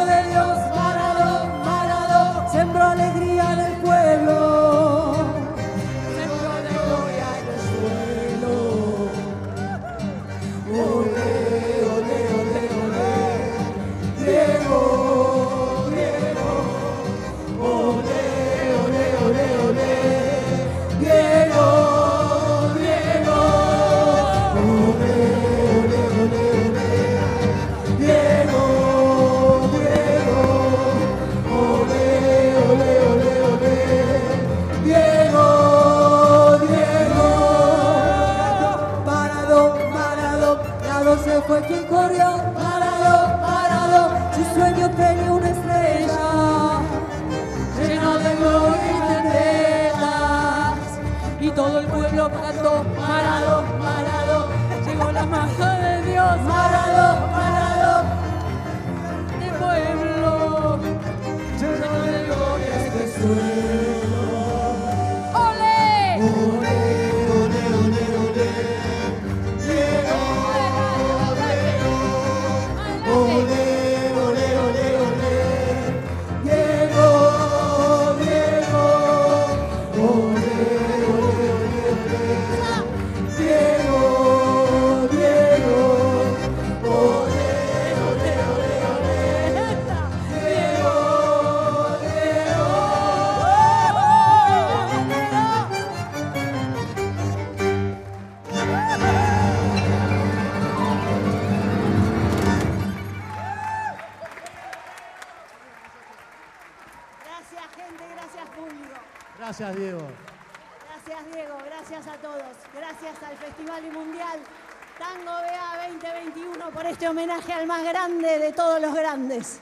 al 117.49 117.65
más 117.65 117.83
grande 117.83 118.37
de 118.37 118.51
todos 118.51 118.79
los 118.81 118.93
grandes. 118.93 119.59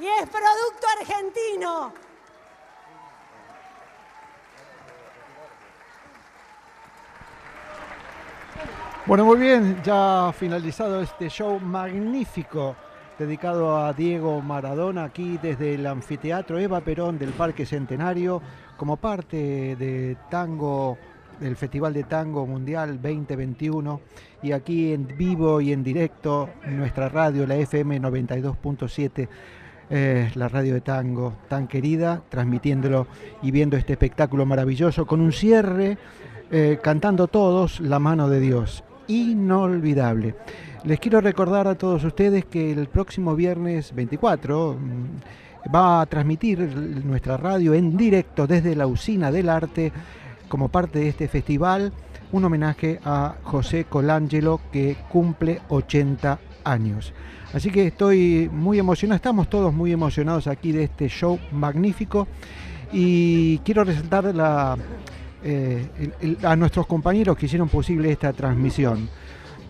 Y 0.00 0.06
es 0.06 0.28
producto 0.28 0.86
argentino. 1.00 1.92
Bueno, 9.06 9.26
muy 9.26 9.36
bien, 9.36 9.82
ya 9.84 10.32
finalizado 10.32 11.02
este 11.02 11.28
show 11.28 11.60
magnífico 11.60 12.74
dedicado 13.18 13.76
a 13.76 13.92
Diego 13.92 14.40
Maradona 14.40 15.04
aquí 15.04 15.38
desde 15.42 15.74
el 15.74 15.86
anfiteatro 15.86 16.58
Eva 16.58 16.80
Perón 16.80 17.18
del 17.18 17.30
Parque 17.30 17.66
Centenario 17.66 18.40
como 18.76 18.96
parte 18.96 19.76
de 19.76 20.16
Tango, 20.30 20.98
del 21.40 21.56
Festival 21.56 21.92
de 21.92 22.04
Tango 22.04 22.46
Mundial 22.46 23.00
2021 23.00 24.00
y 24.42 24.52
aquí 24.52 24.92
en 24.92 25.06
vivo 25.16 25.60
y 25.60 25.72
en 25.72 25.82
directo 25.82 26.50
nuestra 26.66 27.08
radio, 27.08 27.46
la 27.46 27.56
FM 27.56 28.00
92.7 28.00 29.28
eh, 29.90 30.30
la 30.34 30.48
radio 30.48 30.74
de 30.74 30.80
tango 30.80 31.34
tan 31.48 31.68
querida, 31.68 32.22
transmitiéndolo 32.30 33.06
y 33.42 33.50
viendo 33.50 33.76
este 33.76 33.92
espectáculo 33.92 34.46
maravilloso 34.46 35.06
con 35.06 35.20
un 35.20 35.30
cierre, 35.30 35.98
eh, 36.50 36.78
cantando 36.82 37.28
todos 37.28 37.80
La 37.80 37.98
mano 37.98 38.28
de 38.28 38.40
Dios. 38.40 38.82
Inolvidable. 39.08 40.36
Les 40.84 40.98
quiero 40.98 41.20
recordar 41.20 41.68
a 41.68 41.74
todos 41.74 42.02
ustedes 42.02 42.46
que 42.46 42.72
el 42.72 42.88
próximo 42.88 43.36
viernes 43.36 43.94
24 43.94 44.78
mm, 44.80 45.74
va 45.74 46.00
a 46.00 46.06
transmitir 46.06 46.60
nuestra 47.04 47.36
radio 47.36 47.74
en 47.74 47.96
directo 47.96 48.46
desde 48.46 48.74
la 48.74 48.86
usina 48.86 49.30
del 49.30 49.50
arte 49.50 49.92
como 50.48 50.68
parte 50.68 50.98
de 51.00 51.08
este 51.08 51.28
festival 51.28 51.92
un 52.32 52.44
homenaje 52.44 53.00
a 53.04 53.36
José 53.44 53.84
Colangelo 53.84 54.60
que 54.72 54.96
cumple 55.08 55.60
80 55.68 56.38
años. 56.64 57.12
Así 57.52 57.70
que 57.70 57.86
estoy 57.86 58.50
muy 58.52 58.78
emocionado, 58.78 59.16
estamos 59.16 59.48
todos 59.48 59.72
muy 59.72 59.92
emocionados 59.92 60.48
aquí 60.48 60.72
de 60.72 60.84
este 60.84 61.08
show 61.08 61.38
magnífico 61.52 62.26
y 62.92 63.58
quiero 63.58 63.84
resaltar 63.84 64.34
eh, 65.44 65.86
a 66.42 66.56
nuestros 66.56 66.86
compañeros 66.86 67.36
que 67.36 67.46
hicieron 67.46 67.68
posible 67.68 68.10
esta 68.10 68.32
transmisión. 68.32 69.08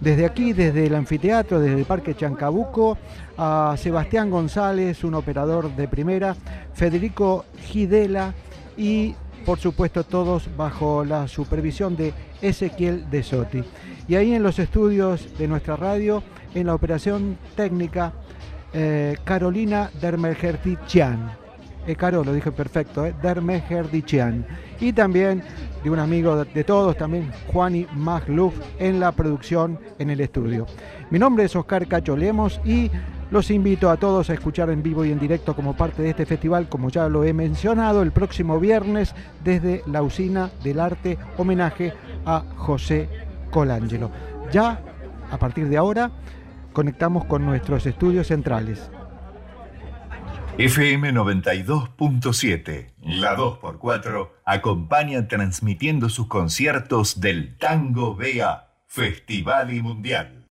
Desde 0.01 0.25
aquí, 0.27 0.53
desde 0.53 0.87
el 0.87 0.95
anfiteatro, 0.95 1.61
desde 1.61 1.79
el 1.79 1.85
Parque 1.85 2.15
Chancabuco, 2.15 2.99
a 3.37 3.75
Sebastián 3.79 4.31
González, 4.31 5.05
un 5.05 5.15
operador 5.15 5.75
de 5.77 5.87
primera, 5.89 6.37
Federico 6.73 7.45
Gidela 7.59 8.35
y, 8.77 9.15
por 9.45 9.59
supuesto, 9.59 10.05
todos 10.05 10.49
bajo 10.57 11.05
la 11.05 11.29
supervisión 11.29 11.97
de 11.97 12.13
Ezequiel 12.41 13.09
de 13.11 13.23
Sotti. 13.23 13.63
Y 14.09 14.15
ahí 14.15 14.35
en 14.35 14.43
los 14.43 14.59
estudios 14.59 15.37
de 15.39 15.49
nuestra 15.49 15.77
radio, 15.77 16.23
en 16.55 16.67
la 16.67 16.75
operación 16.75 17.39
técnica, 17.55 18.13
eh, 18.73 19.17
Carolina 19.25 19.91
Dermergertichian. 20.01 21.33
Eh, 21.87 21.97
Caro, 21.97 22.25
lo 22.25 22.33
dije 22.33 22.51
perfecto, 22.51 23.05
eh, 23.05 23.15
Dermergertichian. 23.23 24.47
Y 24.81 24.93
también 24.93 25.43
de 25.83 25.91
un 25.91 25.99
amigo 25.99 26.45
de, 26.45 26.65
todos, 26.65 26.97
también 26.97 27.31
Juani 27.53 27.87
Magluf 27.95 28.55
en 28.79 28.99
la 28.99 29.13
producción 29.13 29.79
en 29.99 30.11
el 30.11 30.21
estudio. 30.21 30.67
Mi 31.11 31.19
nombre 31.19 31.45
es 31.45 31.55
Oscar 31.55 31.87
Cacho 31.87 32.17
Lemos 32.17 32.61
y 32.65 32.91
los 33.31 33.51
invito 33.51 33.91
a 33.91 33.97
todos 33.97 34.31
a 34.31 34.35
escuchar 34.35 34.71
en 34.71 34.83
vivo 34.83 35.05
y 35.05 35.13
en 35.13 35.19
directo 35.19 35.55
como 35.55 35.77
parte 35.77 36.03
de 36.03 36.11
este 36.11 36.27
festival, 36.27 36.69
como 36.69 36.91
ya 36.91 37.09
lo 37.09 37.25
he 37.25 37.33
mencionado, 37.33 38.03
el 38.03 38.13
próximo 38.13 38.61
viernes 38.61 39.15
desde 39.43 39.83
la 39.87 40.03
usina 40.03 40.51
del 40.63 40.81
arte, 40.81 41.19
homenaje 41.37 41.93
a 42.27 42.45
José 42.57 43.09
Colangelo. 43.51 44.11
Ya, 44.53 44.81
a 45.31 45.39
partir 45.39 45.69
de 45.69 45.77
ahora, 45.77 46.11
conectamos 46.73 47.25
con 47.25 47.45
nuestros 47.45 47.87
estudios 47.87 48.29
centrales. 48.29 48.91
FM 50.57 51.13
92.7, 51.13 52.93
la 53.01 53.37
2x4, 53.37 54.31
acompaña 54.45 55.27
transmitiendo 55.27 56.09
sus 56.09 56.29
conciertos 56.29 57.21
del 57.21 57.57
Tango 57.59 58.15
Bea, 58.15 58.69
Festival 58.87 59.75
y 59.75 59.83
Mundial. 59.83 60.43